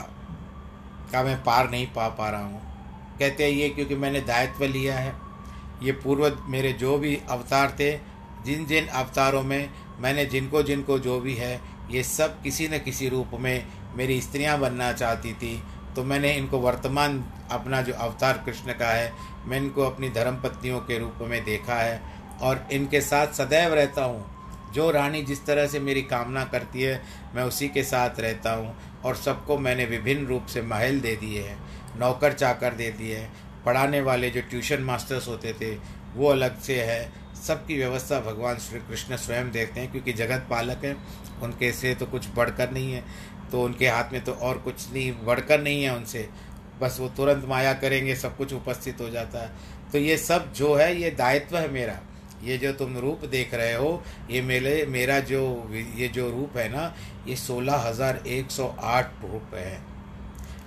का 1.12 1.22
मैं 1.22 1.42
पार 1.42 1.70
नहीं 1.70 1.86
पा 1.86 2.08
पा 2.10 2.30
रहा 2.30 2.44
हूँ। 2.44 2.63
कहते 3.18 3.44
हैं, 3.44 3.50
ये 3.50 3.68
क्योंकि 3.68 3.94
मैंने 3.94 4.20
दायित्व 4.20 4.64
लिया 4.64 4.98
है। 4.98 5.14
ये 5.82 5.92
पूर्व 5.92 6.36
मेरे 6.48 6.72
जो 6.72 6.96
भी 6.98 7.18
अवतार 7.30 7.76
थे, 7.80 7.92
जिन 8.44 8.66
जिन 8.66 8.86
अवतारों 8.86 9.42
में 9.42 9.70
मैंने 10.00 10.24
जिनको 10.26 10.62
जिनको 10.62 10.98
जो 10.98 11.20
भी 11.20 11.34
है, 11.34 11.60
ये 11.90 12.02
सब 12.02 12.42
किसी 12.42 12.68
न 12.68 12.78
किसी 12.78 13.08
रूप 13.08 13.30
में 13.40 13.66
मेरी 13.96 14.20
स्त्रियाँ 14.20 14.58
बनना 14.58 14.92
चाहती 14.92 15.32
थी। 15.32 15.62
तो 15.96 16.04
मैंने 16.04 16.32
इनको 16.34 16.58
वर्तमान 16.58 17.24
अपना 17.50 17.80
जो 17.82 17.92
अवतार 17.92 18.42
कृष्ण 18.46 18.72
का 18.72 18.88
है, 18.88 19.12
मैं 19.46 19.58
इनको 19.58 19.82
अपनी 19.82 20.08
धर्म 20.08 20.36
पत्नियों 20.36 20.80
के 20.80 20.98
रूप 20.98 21.18
में 21.22 21.44
देखा 21.44 21.74
है 21.74 22.00
और 22.42 22.66
इनके 22.72 23.00
साथ 23.00 23.34
सदैव 23.34 23.74
रहता 23.74 24.04
हूँ। 24.04 24.72
जो 24.72 24.90
रानी 24.90 25.22
जिस 25.22 25.44
तरह 25.46 25.66
से 25.66 25.80
मेरी 25.80 26.02
कामना 26.02 26.44
करती 26.44 26.82
है, 26.82 27.00
मैं 27.34 27.42
उसी 27.42 27.68
के 27.68 27.82
साथ 27.82 28.20
रहता 28.20 28.52
हूँ 28.52 28.74
और 29.04 29.16
सबको 29.16 29.58
मैंने 29.58 29.84
विभिन्न 29.84 30.26
रूप 30.26 30.46
से 30.46 30.62
महल 30.62 31.00
दे 31.00 31.14
दिए 31.16 31.42
हैं। 31.42 31.58
नौकर 31.96 32.32
चाकर 32.32 32.74
दे 32.74 32.90
दिए 32.90 33.26
पढ़ाने 33.66 34.00
वाले 34.00 34.30
जो 34.30 34.40
ट्यूशन 34.40 34.82
मास्टर्स 34.82 35.28
होते 35.28 35.52
थे, 35.52 35.74
वो 36.16 36.28
अलग 36.28 36.58
से 36.60 36.80
है। 36.82 37.12
सबकी 37.36 37.76
व्यवस्था 37.76 38.20
भगवान 38.20 38.58
श्री 38.58 38.78
कृष्ण 38.80 39.16
स्वयं 39.16 39.50
देखते 39.50 39.80
हैं, 39.80 39.90
क्योंकि 39.90 40.12
जगत 40.12 40.46
पालक 40.50 40.84
हैं। 40.84 40.96
उनके 41.42 41.72
से 41.72 41.94
तो 41.94 42.06
कुछ 42.06 42.28
बढ़कर 42.36 42.70
नहीं 42.70 42.92
है। 42.92 43.04
तो 43.52 43.62
उनके 43.62 43.88
हाथ 43.88 44.12
में 44.12 44.22
तो 44.24 44.32
और 44.32 44.58
कुछ 44.58 44.92
नहीं, 44.92 45.12
बढ़कर 45.24 45.60
नहीं 45.60 45.82
है 45.82 45.94
उनसे। 45.96 46.28
बस 46.80 46.96
वो 47.00 47.08
तुरंत 47.08 47.44
माया 47.44 47.72
करेंगे, 47.74 48.14
सब 48.16 48.36
कुछ 48.36 48.52
उपस्थित 48.52 49.00
हो 49.00 49.10
जाता 49.10 49.42
है। 49.42 49.52
तो 49.92 49.98
ये 49.98 50.16
सब 50.16 50.52
जो 50.52 50.74
है, 50.74 50.94
ये 50.96 51.10
दायित्व 51.10 51.56
है 51.58 51.70
मेरा। 51.72 51.98
ये 52.44 52.56
जो 52.58 52.72
तुम 52.72 52.96
रूप 52.98 53.24
देख 53.24 53.54
रहे 53.54 53.74
हो, 53.74 54.02
ये 54.30 54.40
मेरे, 54.42 54.84
मेरा 54.86 55.18
जो 55.20 55.42
ये 55.72 56.08
जो 56.08 56.28
रूप 56.30 56.56
है 56.56 56.68
ना, 56.68 56.94
ये 57.28 57.36
सोलह 57.36 57.76
हज़ार 57.78 58.22
एक 58.26 58.50
सौ 58.50 58.66
आठ 58.80 59.22
रूप 59.22 59.54
है। 59.54 59.80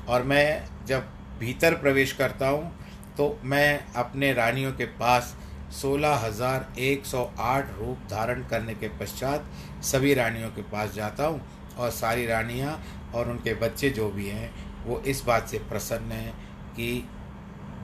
और 0.09 0.23
मैं 0.23 0.63
जब 0.85 1.09
भीतर 1.39 1.73
प्रवेश 1.73 2.11
करता 2.11 2.47
हूँ 2.47 2.71
तो 3.17 3.39
मैं 3.43 3.93
अपने 3.95 4.33
रानियों 4.33 4.71
के 4.71 4.85
पास 4.85 5.35
सोलह 5.71 6.15
हज़ार 6.15 6.67
एक 6.79 7.05
सौ 7.05 7.23
आठ 7.39 7.69
रूप 7.79 8.07
धारण 8.11 8.43
करने 8.43 8.73
के 8.73 8.87
पश्चात 8.89 9.49
सभी 9.83 10.13
रानियों 10.13 10.49
के 10.49 10.61
पास 10.61 10.93
जाता 10.93 11.25
हूँ 11.25 11.41
और 11.77 11.89
सारी 11.91 12.25
रानियाँ 12.25 12.79
और 13.15 13.29
उनके 13.29 13.53
बच्चे 13.53 13.89
जो 13.89 14.09
भी 14.09 14.27
हैं, 14.27 14.51
वो 14.85 14.99
इस 14.99 15.23
बात 15.25 15.47
से 15.47 15.57
प्रसन्न 15.59 16.11
हैं 16.11 16.33
कि 16.75 17.03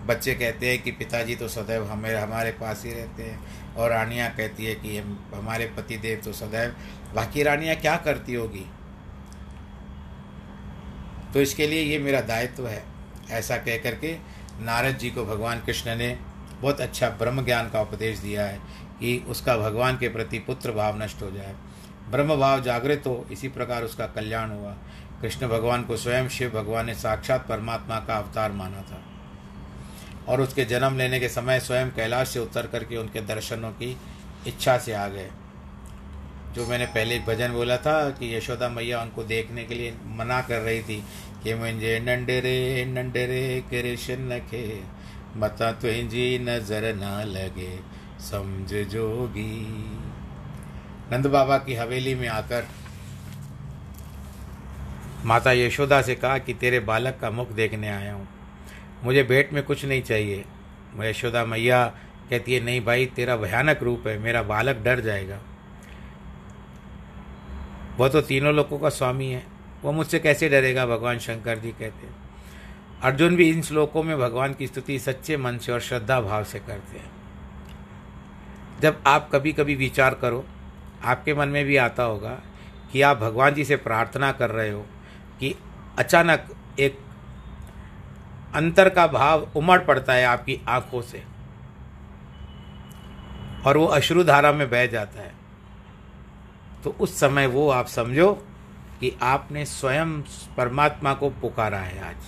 बच्चे 0.05 0.33
कहते 0.33 0.69
हैं 0.69 0.81
कि 0.83 0.91
पिताजी 0.91 1.35
तो 1.35 1.47
सदैव 1.47 1.83
हमें, 1.83 2.15
हमारे 2.15 2.51
पास 2.51 2.83
ही 2.85 2.93
रहते 2.93 3.23
हैं 3.23 3.75
और 3.75 3.89
रानियाँ 3.89 4.29
कहती 4.29 4.65
है 4.65 4.75
कि 4.75 4.97
हम, 4.97 5.17
हमारे 5.35 5.65
पति 5.77 5.97
देव 5.97 6.21
तो 6.25 6.33
सदैव, 6.33 6.75
बाकी 7.15 7.43
रानियाँ 7.43 7.75
क्या 7.75 7.95
करती 7.97 8.33
होगी? 8.33 8.65
तो 11.33 11.41
इसके 11.41 11.67
लिए 11.67 11.83
ये 11.83 11.99
मेरा 11.99 12.21
दायित्व 12.21 12.67
है। 12.67 12.92
ऐसा 13.29 13.57
कह 13.57 13.77
करके 13.77 14.17
नारद 14.61 14.97
जी 14.97 15.09
को 15.09 15.25
भगवान 15.25 15.59
कृष्ण 15.59 15.95
ने 15.95 16.19
बहुत 16.61 16.81
अच्छा 16.81 17.09
ब्रह्म 17.09 17.45
ज्ञान 17.45 17.69
का 17.69 17.81
उपदेश 17.81 18.19
दिया 18.19 18.45
है 18.45 18.57
कि 18.99 19.25
उसका 19.27 19.57
भगवान 19.57 19.97
के 19.97 20.09
प्रति 20.09 20.39
पुत्र 20.39 20.71
भाव 20.71 21.03
नष्ट 21.03 21.21
हो 21.21 21.31
जाए। 21.31 21.55
ब्रह्म 22.09 22.35
भाव 22.35 22.61
जागृत 22.61 23.03
हो, 23.07 23.27
इसी 23.31 23.47
प्रकार 23.47 23.83
उसका 23.83 24.07
कल्याण 24.07 24.51
हुआ। 24.51 24.75
कृष्ण 25.21 25.47
भगवान 25.47 25.83
को 25.83 25.97
स्वयं 25.97 26.29
शिव 26.29 26.49
भगवान 26.49 26.85
ने 26.85 26.93
साक्षात 26.93 27.47
परमात्मा 27.47 27.99
का 27.99 28.17
अवतार 28.17 28.51
माना 28.51 28.81
था। 28.81 29.03
और 30.27 30.41
उसके 30.41 30.65
जन्म 30.65 30.97
लेने 30.97 31.19
के 31.19 31.29
समय 31.29 31.59
स्वयं 31.59 31.91
कैलाश 31.91 32.29
से 32.29 32.39
उतर 32.39 32.67
करके 32.67 32.97
उनके 32.97 33.21
दर्शनों 33.21 33.71
की 33.71 33.97
इच्छा 34.47 34.77
से 34.77 34.93
आ 34.93 35.07
गए। 35.07 35.29
जो 36.53 36.67
मैंने 36.67 36.85
पहले 36.85 37.19
भजन 37.19 37.51
बोला 37.51 37.77
था 37.77 38.09
कि 38.09 38.35
यशोदा 38.35 38.69
मैया 38.69 39.01
उनको 39.01 39.23
देखने 39.23 39.63
के 39.63 39.75
लिए 39.75 39.93
मना 40.05 40.41
कर 40.41 40.59
रही 40.59 40.83
थी 40.83 41.03
कि 41.43 41.53
मुझे 41.53 41.99
नंडरे 41.99 42.85
नंडरे 42.85 43.63
कृष्ण 43.71 44.39
के 44.39 44.79
मता 45.39 45.71
तुझी 45.71 46.39
नज़र 46.39 46.95
ना 46.95 47.23
लगे 47.23 47.79
समझ 48.19 48.73
जोगी। 48.73 49.65
नंद 51.11 51.27
बाबा 51.27 51.57
की 51.57 51.75
हवेली 51.75 52.15
में 52.15 52.27
आकर 52.27 52.67
माता 55.25 55.51
यशोदा 55.51 56.01
से 56.01 56.15
कहा 56.15 56.37
कि 56.37 56.53
तेरे 56.53 56.79
बालक 56.79 57.17
का 57.21 57.29
मुख 57.29 57.51
देखने 57.51 57.89
आया 57.89 58.13
हूँ। 58.13 58.27
मुझे 59.03 59.23
भेंट 59.23 59.53
में 59.53 59.63
कुछ 59.63 59.85
नहीं 59.85 60.01
चाहिए। 60.01 60.45
यशोदा 61.01 61.45
मैया 61.45 61.85
कहती 62.29 62.53
है, 62.53 62.59
नहीं 62.59 62.85
भाई, 62.85 63.05
तेरा 63.05 63.35
भयानक 63.35 63.83
रूप 63.83 64.07
है, 64.07 64.19
मेरा 64.19 64.43
बालक 64.43 64.75
डर 64.75 64.99
जाएगा। 64.99 65.39
वह 67.97 68.09
तो 68.09 68.21
तीनों 68.21 68.53
लोगों 68.53 68.79
का 68.79 68.89
स्वामी 68.89 69.31
है। 69.31 69.52
वो 69.83 69.91
मुझसे 69.91 70.19
कैसे 70.19 70.49
डरेगा, 70.49 70.85
भगवान 70.85 71.19
शंकर 71.19 71.59
जी 71.59 71.71
कहते 71.71 72.07
हैं। 72.07 72.15
अर्जुन 73.01 73.35
भी 73.35 73.49
इन 73.49 73.61
श्लोकों 73.61 74.03
में 74.03 74.19
भगवान 74.19 74.53
की 74.53 74.67
स्तुति 74.67 74.99
सच्चे 74.99 75.37
मन 75.37 75.57
से 75.57 75.71
और 75.71 75.79
श्रद्धा 75.79 76.21
भाव 76.21 76.43
से 76.43 76.59
करते 76.59 76.97
हैं। 76.97 77.11
जब 78.81 79.03
आप 79.07 79.29
कभी 79.33 79.53
कभी 79.53 79.75
विचार 79.75 80.13
करो, 80.13 80.45
आपके 81.03 81.33
मन 81.33 81.47
में 81.47 81.65
भी 81.65 81.77
आता 81.77 82.03
होगा 82.03 82.39
कि 82.91 83.01
आप 83.01 83.17
भगवान 83.17 83.53
जी 83.53 83.65
से 83.65 83.75
प्रार्थना 83.75 84.31
कर 84.31 84.49
रहे 84.49 84.69
हो 84.69 84.85
कि 85.39 85.55
अचानक 85.99 86.47
एक 86.79 86.99
अंतर 88.55 88.89
का 88.89 89.07
भाव 89.07 89.51
उमड़ 89.55 89.79
पड़ता 89.79 90.13
है 90.13 90.25
आपकी 90.25 90.59
आँखों 90.67 91.01
से 91.01 91.23
और 93.65 93.77
वो 93.77 93.85
अश्रुधारा 93.85 94.51
में 94.51 94.69
बह 94.69 94.85
जाता 94.85 95.19
है। 95.19 95.33
तो 96.83 96.95
उस 96.99 97.19
समय 97.19 97.47
वो 97.47 97.69
आप 97.69 97.85
समझो 97.85 98.47
कि 99.03 99.17
आपने 99.21 99.65
स्वयं 99.65 100.21
परमात्मा 100.57 101.13
को 101.13 101.29
पुकारा 101.29 101.77
है 101.77 102.09
आज। 102.09 102.23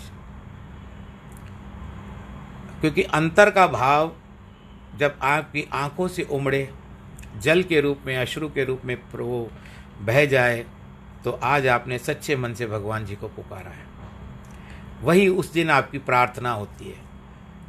क्योंकि 2.81 3.03
अंतर 3.03 3.51
का 3.51 3.67
भाव 3.67 4.11
जब 4.97 5.19
आपकी 5.21 5.69
आँखों 5.73 6.07
से 6.07 6.23
उमड़े, 6.23 6.73
जल 7.39 7.63
के 7.63 7.81
रूप 7.81 7.99
में, 8.05 8.17
अश्रु 8.17 8.49
के 8.49 8.65
रूप 8.65 8.81
में 8.85 8.97
वो 9.15 9.51
बह 10.01 10.25
जाए 10.25 10.65
तो 11.23 11.31
आज 11.43 11.67
आपने 11.67 11.97
सच्चे 11.97 12.35
मन 12.35 12.53
से 12.53 12.67
भगवान 12.67 13.05
जी 13.05 13.15
को 13.15 13.27
पुकारा 13.27 13.71
है। 13.71 13.85
वही 15.01 15.27
उस 15.27 15.53
दिन 15.53 15.69
आपकी 15.69 15.97
प्रार्थना 15.97 16.51
होती 16.51 16.89
है। 16.89 16.97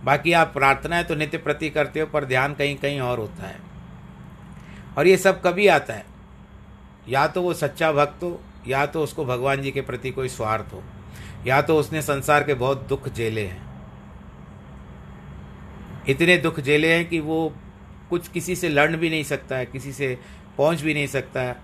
बाकी 0.05 0.33
आप 0.33 0.53
प्रार्थनाएँ 0.53 1.05
तो 1.05 1.15
नित्य 1.15 1.39
प्रति 1.39 1.71
करते 1.71 2.01
हो, 2.01 2.07
पर 2.07 2.25
ध्यान 2.25 2.55
कहीं 2.55 2.77
कहीं 2.77 3.01
और 3.01 3.19
होता 3.19 3.47
है। 3.47 3.59
और 4.99 5.07
ये 5.07 5.17
सब 5.17 5.43
कभी 5.43 5.69
आता 5.69 5.95
है। 5.95 6.07
या 7.09 7.27
तो 7.27 7.43
वो 7.43 7.55
सच्चा 7.55 7.93
भक्त 7.93 8.23
हो 8.23 8.41
या 8.69 8.85
तो 8.87 9.03
उसको 9.03 9.25
भगवान 9.25 9.63
जी 9.63 9.71
के 9.71 9.81
प्रति 9.83 10.11
कोई 10.11 10.29
स्वार्थ 10.29 10.73
हो, 10.73 10.83
या 11.47 11.61
तो 11.63 11.79
उसने 11.79 12.03
संसार 12.03 12.45
के 12.45 12.55
बहुत 12.55 12.87
दुख 12.89 13.09
झेले 13.09 13.45
हैं। 13.45 13.65
इतने 16.09 16.37
दुख 16.39 16.61
झेले 16.61 16.93
हैं 16.95 17.09
कि 17.09 17.21
वो 17.21 17.53
कुछ 18.11 18.29
किसी 18.29 18.57
से 18.57 18.69
लड़ 18.69 18.91
भी 18.93 19.11
नहीं 19.11 19.25
सकता 19.25 19.57
है, 19.57 19.67
किसी 19.67 19.93
से 19.93 20.19
पहुँच 20.59 20.81
भी 20.81 20.95
नहीं 20.95 21.07
सकता 21.07 21.41
है, 21.41 21.57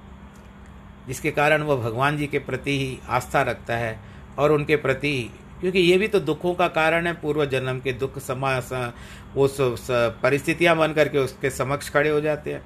जिसके 1.09 1.31
कारण 1.31 1.63
वह 1.63 1.77
भगवान 1.83 2.17
जी 2.17 2.27
के 2.27 2.39
प्रति 2.41 2.79
ही 2.79 2.99
आस्था 3.09 3.43
रखता 3.43 3.77
है 3.77 3.99
और 4.39 4.53
उनके 4.53 4.77
प्रति 4.79 5.09
ही। 5.09 5.31
क्योंकि 5.61 5.79
ये 5.79 5.99
भी 5.99 6.09
तो 6.09 6.21
दुखों 6.21 6.55
का 6.55 6.67
कारण 6.71 7.07
है, 7.07 7.13
पूर्व 7.13 7.45
जन्म 7.47 7.81
के 7.81 7.93
दुख 7.93 8.19
समा 8.19 8.57
वो 9.35 9.49
परिस्थितियाँ 10.23 10.77
बन 10.77 10.93
करके 10.93 11.19
उसके 11.19 11.51
समक्ष 11.51 11.91
खड़े 11.91 12.11
हो 12.11 12.21
जाते 12.21 12.53
हैं। 12.53 12.63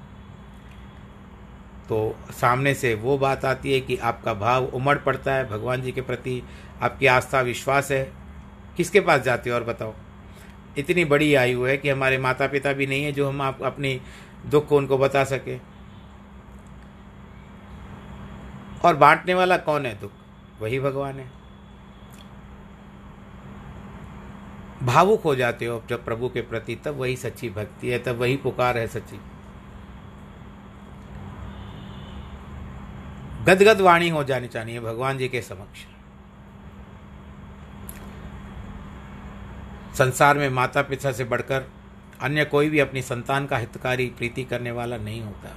तो 1.89 2.15
सामने 2.31 2.73
से 2.73 2.95
वो 2.95 3.17
बात 3.17 3.45
आती 3.45 3.73
है 3.73 3.81
कि 3.81 3.97
आपका 3.97 4.33
भाव 4.33 4.65
उमड़ 4.65 4.97
पड़ता 4.97 5.33
है, 5.33 5.49
भगवान 5.49 5.81
जी 5.81 5.91
के 5.91 6.01
प्रति 6.01 6.43
आपकी 6.81 7.05
आस्था, 7.05 7.41
विश्वास 7.41 7.91
है। 7.91 8.13
किसके 8.77 8.99
पास 8.99 9.21
जाते 9.21 9.49
हो 9.49 9.55
और 9.55 9.63
बताओ? 9.63 9.93
इतनी 10.77 11.05
बड़ी 11.05 11.35
आयु 11.35 11.63
है 11.63 11.77
कि 11.77 11.89
हमारे 11.89 12.17
माता 12.17 12.47
पिता 12.47 12.73
भी 12.73 12.87
नहीं 12.87 13.03
है 13.03 13.11
जो 13.11 13.29
हम 13.29 13.41
आप 13.41 13.63
अपनी 13.63 14.01
दुख 14.45 14.67
को 14.67 14.77
उनको 14.77 14.97
बता 14.97 15.23
सके। 15.23 15.57
और 18.85 18.95
बांटने 18.95 19.33
वाला 19.33 19.57
कौन 19.57 19.85
है 19.85 19.99
दुख? 19.99 20.11
वही 20.61 20.79
भगवान 20.79 21.19
है। 21.19 21.31
भावुक 24.83 25.21
हो 25.21 25.35
जाते 25.35 25.65
हो 25.65 25.83
जब 25.89 26.05
प्रभु 26.05 26.29
के 26.29 26.41
प्रति, 26.41 26.75
तब 26.75 26.95
वही 26.95 27.15
सच्ची 27.15 27.49
भक्ति 27.49 27.89
है, 27.89 27.99
तब 27.99 28.15
वही 28.15 28.37
पुकार 28.37 28.77
है 28.77 28.87
सच्ची। 28.87 29.19
गदगद 33.47 33.81
वाणी 33.81 34.09
हो 34.09 34.23
जानी 34.23 34.47
चाहिए 34.47 34.79
भगवान 34.79 35.17
जी 35.17 35.27
के 35.27 35.41
समक्ष। 35.41 35.79
संसार 39.97 40.37
में 40.37 40.49
माता 40.49 40.81
पिता 40.81 41.11
से 41.11 41.23
बढ़कर 41.23 41.71
अन्य 42.21 42.45
कोई 42.45 42.69
भी 42.69 42.79
अपनी 42.79 43.01
संतान 43.01 43.45
का 43.45 43.57
हितकारी 43.57 44.05
प्रीति 44.05 44.43
करने 44.43 44.71
वाला 44.71 44.97
नहीं 44.97 45.21
होता। 45.21 45.55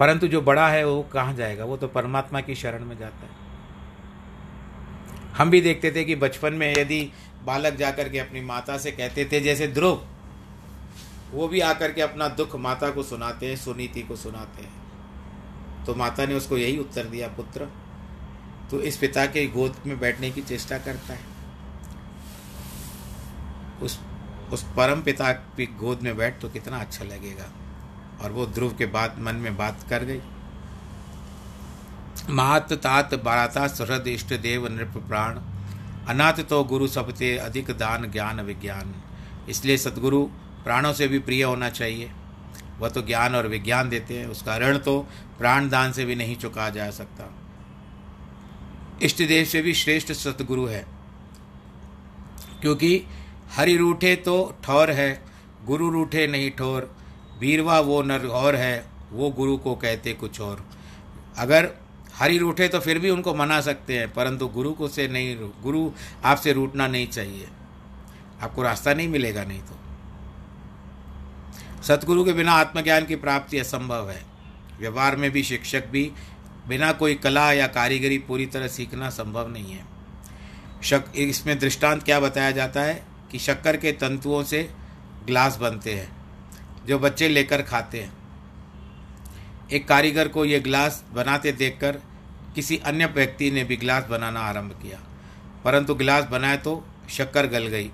परंतु 0.00 0.28
जो 0.28 0.40
बड़ा 0.40 0.68
है 0.68 0.84
वो 0.84 1.02
कहाँ 1.02 1.34
जाएगा? 1.34 1.64
वो 1.64 1.76
तो 1.76 1.88
परमात्मा 1.88 2.40
की 2.40 2.54
शरण 2.54 2.84
में 2.84 2.98
जाता 2.98 3.26
है। 3.26 3.46
हम 5.34 5.50
भी 5.50 5.60
देखते 5.60 5.90
थे 5.90 6.04
कि 6.04 6.16
बचपन 6.16 6.52
में 6.52 6.74
यदि 6.78 7.12
बालक 7.44 7.74
जाकर 7.74 8.08
के 8.08 8.18
अपनी 8.18 8.40
माता 8.40 8.78
से 8.78 8.92
कहते 8.92 9.28
थे, 9.32 9.40
जैसे 9.40 9.68
ध्रुव, 9.68 10.06
वो 11.30 11.48
भी 11.48 11.60
आकर 11.60 11.92
के 11.92 12.02
अपना 12.02 12.28
दुख 12.28 12.56
माता 12.56 12.90
को 12.90 13.02
सुनाते 13.02 13.46
हैं, 13.46 13.56
सुनीति 13.56 14.02
को 14.02 14.16
सुनाते 14.16 14.62
हैं। 14.62 14.85
तो 15.86 15.94
माता 15.94 16.26
ने 16.26 16.34
उसको 16.34 16.56
यही 16.56 16.78
उत्तर 16.78 17.04
दिया, 17.04 17.28
पुत्र 17.28 17.68
तो 18.70 18.80
इस 18.80 18.96
पिता 18.96 19.26
के 19.26 19.46
गोद 19.46 19.76
में 19.86 19.98
बैठने 20.00 20.30
की 20.30 20.42
चेष्टा 20.42 20.78
करता 20.78 21.14
है। 21.14 21.24
उस 23.82 23.98
उस 24.52 24.62
परम 24.76 25.02
पिता 25.02 25.32
की 25.32 25.66
गोद 25.66 26.02
में 26.02 26.16
बैठ 26.16 26.40
तो 26.40 26.48
कितना 26.48 26.76
अच्छा 26.76 27.04
लगेगा। 27.04 27.50
और 28.24 28.32
वो 28.32 28.46
ध्रुव 28.46 28.74
के 28.76 28.86
बाद 28.86 29.16
मन 29.18 29.34
में 29.34 29.56
बात 29.56 29.86
कर 29.90 30.04
गई। 30.04 30.20
मात 32.30 32.72
तात 32.72 33.14
बाराता 33.14 33.66
सहृद 33.66 34.06
इष्ट 34.06 34.34
देव 34.34 34.66
नृप 34.68 34.96
प्राण। 35.08 35.38
अनाथ 36.06 36.32
तो 36.32 36.64
गुरु 36.64 36.86
सबते 36.86 37.36
अधिक 37.38 37.70
दान 37.70 38.10
ज्ञान 38.10 38.40
विज्ञान। 38.40 38.94
इसलिए 39.48 39.76
सदगुरु 39.76 40.22
प्राणों 40.64 40.92
से 40.92 41.08
भी 41.08 41.18
प्रिय 41.18 41.42
होना 41.42 41.70
चाहिए। 41.70 42.12
वह 42.78 42.88
तो 42.88 43.02
ज्ञान 43.02 43.34
और 43.34 43.46
विज्ञान 43.46 43.88
देते 43.88 44.18
हैं, 44.18 44.26
उसका 44.26 44.58
ऋण 44.58 44.78
तो 44.78 45.06
प्राण 45.38 45.68
दान 45.68 45.92
से 45.92 46.04
भी 46.04 46.14
नहीं 46.14 46.36
चुका 46.36 46.70
जा 46.70 46.90
सकता। 46.90 47.34
इष्ट 49.02 49.22
देव 49.22 49.44
से 49.44 49.62
भी 49.62 49.74
श्रेष्ठ 49.74 50.12
सतगुरु 50.12 50.66
है। 50.66 50.86
क्योंकि 52.60 53.02
हरि 53.50 53.76
रूठे 53.76 54.16
तो 54.16 54.56
ठौर 54.64 54.90
है, 54.90 55.22
गुरु 55.64 55.90
रूठे 55.90 56.26
नहीं 56.26 56.50
ठोर, 56.50 56.96
बीरवा 57.40 57.80
वो 57.80 58.02
नर 58.02 58.26
और 58.26 58.56
है, 58.56 58.86
वो 59.12 59.30
गुरु 59.30 59.56
को 59.56 59.74
कहते 59.74 60.12
कुछ 60.12 60.40
और। 60.40 60.66
अगर 61.38 61.72
हरि 62.14 62.38
रूठे 62.38 62.68
तो 62.68 62.80
फिर 62.80 62.98
भी 62.98 63.10
उनको 63.10 63.34
मना 63.34 63.60
सकते 63.60 63.98
हैं, 63.98 64.12
परंतु 64.12 64.48
गुरु 64.48 64.72
को 64.72 64.88
से 64.88 65.08
नहीं, 65.08 65.36
गुरु 65.36 65.90
आपसे 66.24 66.52
रूठना 66.52 66.86
नहीं 66.86 67.06
चाहिए। 67.06 67.48
आपको 68.42 68.62
रास्ता 68.62 68.94
नहीं 68.94 69.08
मिलेगा 69.08 69.44
नहीं 69.44 69.60
तो। 69.60 69.85
सतगुरु 71.88 72.24
के 72.24 72.32
बिना 72.32 72.52
आत्मज्ञान 72.52 73.04
की 73.04 73.16
प्राप्ति 73.16 73.58
असंभव 73.58 74.10
है। 74.10 74.26
व्यवहार 74.80 75.16
में 75.16 75.30
भी 75.30 75.42
शिक्षक 75.42 75.86
भी 75.86 76.12
बिना 76.68 76.92
कोई 76.92 77.14
कला 77.14 77.52
या 77.52 77.66
कारीगरी 77.66 78.18
पूरी 78.18 78.46
तरह 78.46 78.68
सीखना 78.68 79.10
संभव 79.10 79.48
नहीं 79.48 79.72
है। 79.72 79.84
शक, 80.82 81.04
इसमें 81.16 81.58
दृष्टांत 81.58 82.02
क्या 82.02 82.20
बताया 82.20 82.50
जाता 82.50 82.82
है 82.82 83.06
कि 83.32 83.38
शक्कर 83.38 83.76
के 83.76 83.92
तंतुओं 83.92 84.44
से 84.44 84.70
ग्लास 85.26 85.56
बनते 85.56 85.94
हैं, 85.94 86.16
जो 86.86 86.98
बच्चे 86.98 87.28
लेकर 87.28 87.62
खाते 87.62 88.00
हैं। 88.00 88.12
एक 89.72 89.88
कारीगर 89.88 90.28
को 90.28 90.44
ये 90.44 90.60
ग्लास 90.60 91.04
बनाते 91.12 91.52
देखकर 91.52 92.00
किसी 92.54 92.76
अन्य 92.76 93.06
व्यक्ति 93.06 93.50
ने 93.50 93.64
भी 93.64 93.76
ग्लास 93.76 94.04
बनाना 94.04 94.40
आरंभ 94.40 94.72
किया। 94.72 95.00
परंतु 95.64 95.94
गिलास 95.94 96.24
बनाए 96.24 96.56
तो 96.56 96.86
शक्कर 97.10 97.46
गल 97.46 97.66
गई। 97.66 97.90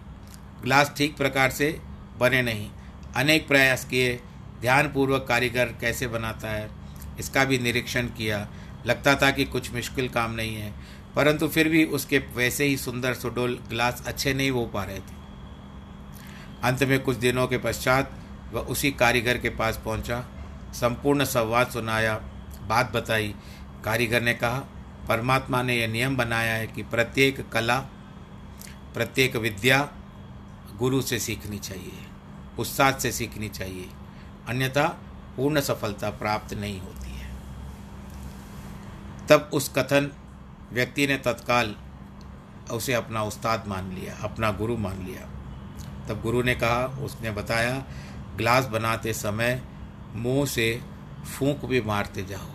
ग्लास 0.62 0.92
ठीक 0.96 1.16
प्रकार 1.16 1.50
से 1.50 1.80
बने 2.18 2.42
नहीं। 2.42 2.70
अनेक 3.16 3.46
प्रयास 3.48 3.84
किए, 3.84 4.20
ध्यानपूर्वक 4.60 5.24
कारीगर 5.28 5.66
कैसे 5.80 6.06
बनाता 6.06 6.48
है, 6.48 6.70
इसका 7.18 7.44
भी 7.44 7.58
निरीक्षण 7.58 8.06
किया। 8.08 8.46
लगता 8.86 9.14
था 9.14 9.30
कि 9.30 9.44
कुछ 9.44 9.72
मुश्किल 9.74 10.08
काम 10.08 10.32
नहीं 10.32 10.54
है, 10.56 10.72
परंतु 11.16 11.48
फिर 11.48 11.68
भी 11.68 11.84
उसके 11.84 12.18
वैसे 12.36 12.64
ही 12.64 12.76
सुंदर 12.76 13.14
सुडोल 13.14 13.58
ग्लास 13.68 14.02
अच्छे 14.06 14.34
नहीं 14.34 14.50
हो 14.50 14.64
पा 14.66 14.84
रहे 14.84 14.98
थे। 14.98 15.20
अंत 16.62 16.82
में 16.82 16.98
कुछ 17.00 17.16
दिनों 17.16 17.46
के 17.46 17.58
पश्चात 17.58 18.12
वह 18.52 18.60
उसी 18.60 18.90
कारीगर 18.90 19.38
के 19.38 19.48
पास 19.48 19.80
पहुँचा, 19.84 20.20
संपूर्ण 20.72 21.24
संवाद 21.24 21.70
सुनाया, 21.70 22.14
बात 22.62 22.92
बताई। 22.92 23.34
कारीगर 23.84 24.22
ने 24.22 24.34
कहा, 24.34 24.58
परमात्मा 25.08 25.62
ने 25.62 25.76
यह 25.76 25.88
नियम 25.88 26.16
बनाया 26.16 26.54
है 26.54 26.66
कि 26.66 26.82
प्रत्येक 26.82 27.48
कला, 27.50 27.78
प्रत्येक 28.94 29.36
विद्या 29.36 29.88
गुरु 30.78 31.00
से 31.02 31.18
सीखनी 31.18 31.58
चाहिए। 31.58 32.11
उस्ताद 32.58 32.98
से 32.98 33.12
सीखनी 33.12 33.48
चाहिए। 33.48 33.90
अन्यथा 34.48 34.88
पूर्ण 35.36 35.60
सफलता 35.60 36.10
प्राप्त 36.10 36.54
नहीं 36.54 36.80
होती 36.80 37.10
है। 37.10 37.30
तब 39.28 39.50
उस 39.52 39.68
कथन 39.68 40.12
व्यक्ति 40.72 41.06
ने 41.06 41.16
तत्काल 41.16 41.76
उसे 42.72 42.92
अपना 42.92 43.22
उस्ताद 43.22 43.66
मान 43.66 43.92
लिया, 43.92 44.14
अपना 44.14 44.52
गुरु 44.52 44.76
मान 44.76 45.04
लिया। 45.04 45.28
तब 46.08 46.22
गुरु 46.22 46.42
ने 46.42 46.54
कहा, 46.54 46.86
उसने 46.86 47.30
बताया, 47.30 47.84
ग्लास 48.36 48.66
बनाते 48.66 49.12
समय 49.12 49.62
मुँह 50.14 50.46
से 50.46 50.82
फूंक 51.38 51.64
भी 51.64 51.80
मारते 51.80 52.22
जाओ। 52.22 52.46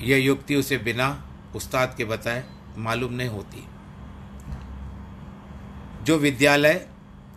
यह 0.00 0.24
युक्ति 0.24 0.56
उसे 0.56 0.78
बिना 0.78 1.26
उस्ताद 1.56 1.94
के 1.96 2.04
बताए 2.04 2.44
मालूम 2.78 3.12
नहीं 3.12 3.28
होती। 3.28 3.68
जो 6.02 6.18
विद्यालय 6.18 6.88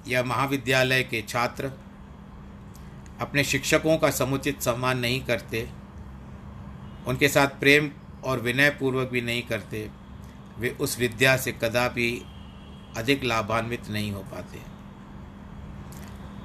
या 0.07 0.23
महाविद्यालय 0.23 1.03
के 1.03 1.21
छात्र 1.21 1.71
अपने 3.21 3.43
शिक्षकों 3.43 3.97
का 3.97 4.09
समुचित 4.11 4.61
सम्मान 4.61 4.99
नहीं 4.99 5.21
करते, 5.21 5.69
उनके 7.07 7.27
साथ 7.27 7.47
प्रेम 7.47 7.91
और 8.23 8.39
विनय 8.39 8.69
पूर्वक 8.69 9.09
भी 9.09 9.21
नहीं 9.21 9.41
करते, 9.41 9.89
वे 10.59 10.69
उस 10.69 10.99
विद्या 10.99 11.37
से 11.37 11.51
कदापि 11.51 12.25
अधिक 12.97 13.23
लाभान्वित 13.23 13.89
नहीं 13.89 14.11
हो 14.11 14.21
पाते। 14.21 14.59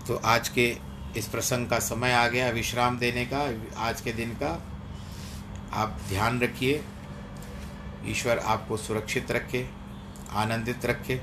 तो 0.07 0.17
आज 0.25 0.49
के 0.49 0.77
इस 1.17 1.29
प्रसंग 1.29 1.69
का 1.69 1.79
समय 1.79 2.13
आ 2.13 2.27
गया 2.29 2.49
विश्राम 2.51 2.99
देने 2.99 3.25
का, 3.33 3.41
आज 3.77 4.01
के 4.01 4.13
दिन 4.13 4.31
का। 4.31 4.51
आप 5.73 6.01
ध्यान 6.09 6.41
रखिए, 6.41 6.83
ईश्वर 8.07 8.39
आपको 8.39 8.77
सुरक्षित 8.77 9.31
रखे, 9.33 9.69
आनंदित 10.31 10.87
रखे। 10.87 11.21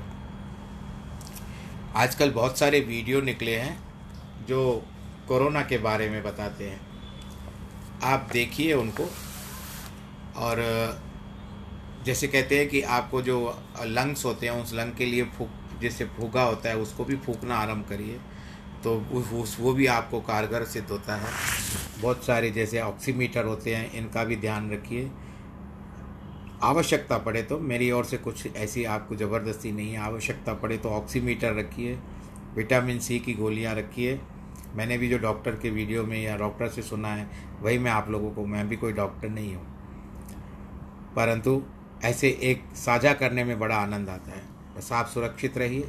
आजकल 1.96 2.30
बहुत 2.30 2.58
सारे 2.58 2.80
वीडियो 2.80 3.20
निकले 3.20 3.56
हैं 3.56 3.80
जो 4.46 4.86
कोरोना 5.28 5.62
के 5.62 5.78
बारे 5.78 6.08
में 6.10 6.22
बताते 6.22 6.68
हैं। 6.68 6.80
आप 8.02 8.28
देखिए 8.32 8.72
उनको। 8.72 9.04
और 10.36 10.56
जैसे 12.04 12.28
कहते 12.28 12.58
हैं 12.58 12.68
कि 12.68 12.82
आपको 12.82 13.22
जो 13.22 13.62
लंग्स 13.82 14.24
होते 14.24 14.46
हैं, 14.46 14.62
उस 14.62 14.74
लंग 14.74 14.92
के 14.92 15.06
लिए 15.06 15.24
फूक, 15.24 15.50
जैसे 15.80 16.04
फूका 16.04 16.42
होता 16.42 16.68
है, 16.68 16.76
उसको 16.76 17.04
भी 17.04 17.16
फूकना 17.16 17.54
आरंभ 17.54 17.86
करिए। 17.88 18.20
तो 18.84 18.96
उस 19.40 19.56
वो 19.60 19.72
भी 19.72 19.86
आपको 19.86 20.20
कारगर 20.20 20.64
सिद्ध 20.64 20.90
होता 20.90 21.16
है। 21.16 21.32
बहुत 22.00 22.24
सारे 22.24 22.50
जैसे 22.50 22.80
ऑक्सीमीटर 22.80 23.44
होते 23.44 23.76
हैं, 23.76 23.92
इनका 23.92 24.24
भी 24.24 24.36
ध्यान 24.36 24.72
रखिए। 24.72 25.10
आवश्यकता 26.62 27.18
पड़े 27.18 27.42
तो 27.42 27.58
मेरी 27.58 27.90
ओर 27.90 28.04
से 28.04 28.16
कुछ 28.16 28.56
ऐसी 28.56 28.84
आपको 28.84 29.16
ज़बरदस्ती 29.16 29.72
नहीं 29.72 29.92
है, 29.92 29.98
आवश्यकता 29.98 30.54
पड़े 30.54 30.76
तो 30.78 30.88
ऑक्सीमीटर 30.88 31.54
रखिए 31.54 31.98
विटामिन 32.54 32.98
सी 32.98 33.18
की 33.18 33.34
गोलियाँ 33.34 33.74
रखिए। 33.74 34.20
मैंने 34.74 34.98
भी 34.98 35.08
जो 35.08 35.18
डॉक्टर 35.18 35.50
के 35.50 35.70
वीडियो 35.70 36.04
में 36.04 36.22
या 36.22 36.36
डॉक्टर 36.36 36.68
से 36.68 36.82
सुना 36.82 37.08
है, 37.08 37.30
वही 37.60 37.78
मैं 37.78 37.90
आप 37.90 38.10
लोगों 38.10 38.30
को, 38.30 38.46
मैं 38.46 38.68
भी 38.68 38.76
कोई 38.76 38.92
डॉक्टर 38.92 39.28
नहीं 39.28 39.54
हूँ। 39.54 39.64
परंतु 41.16 41.62
ऐसे 42.04 42.28
एक 42.42 42.64
साझा 42.76 43.12
करने 43.12 43.44
में 43.44 43.58
बड़ा 43.58 43.76
आनंद 43.76 44.08
आता 44.08 44.30
है। 44.30 44.42
बस 44.76 44.92
आप 44.92 45.06
सुरक्षित 45.06 45.58
रहिए। 45.58 45.88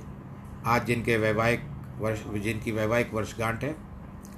आज 0.65 0.85
जिनके 0.85 1.17
वैवाहिक 1.17 1.61
वर्ष, 1.97 2.23
जिनकी 2.43 2.71
वैवाहिक 2.71 3.13
वर्षगांठ 3.13 3.63
है, 3.63 3.75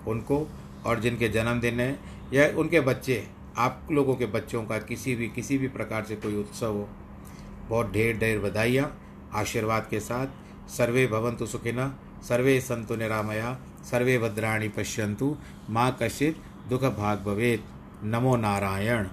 उनको 0.07 0.47
और 0.85 0.99
जिनके 0.99 1.29
जन्मदिन 1.29 1.79
है 1.79 1.99
या 2.33 2.47
उनके 2.57 2.79
बच्चे 2.79 3.27
आप 3.57 3.87
लोगों 3.91 4.15
के 4.15 4.25
बच्चों 4.25 4.63
का 4.65 4.77
किसी 4.79 5.15
भी 5.15 5.27
किसी 5.27 5.57
भी 5.57 5.67
प्रकार 5.67 6.03
से 6.03 6.15
कोई 6.15 6.35
उत्सव 6.35 6.71
हो, 6.71 6.87
बहुत 7.69 7.91
ढेर 7.91 8.17
ढेर 8.17 8.39
बधाइयाँ। 8.39 8.91
आशीर्वाद 9.33 9.87
के 9.89 9.99
साथ, 9.99 10.27
सर्वे 10.69 11.05
भवंतु 11.07 11.45
सुखिना 11.45 11.93
सर्वे 12.23 12.59
संतु 12.61 12.95
निरामया, 12.95 13.57
सर्वे 13.83 14.17
भद्राणी 14.19 14.67
पश्यंतु 14.69 15.35
माँ 15.69 15.97
कश्चित 16.01 16.37
दुख 16.69 16.83
भाग 16.97 17.19
भवेत। 17.19 17.65
नमो 18.03 18.35
नारायण। 18.35 19.07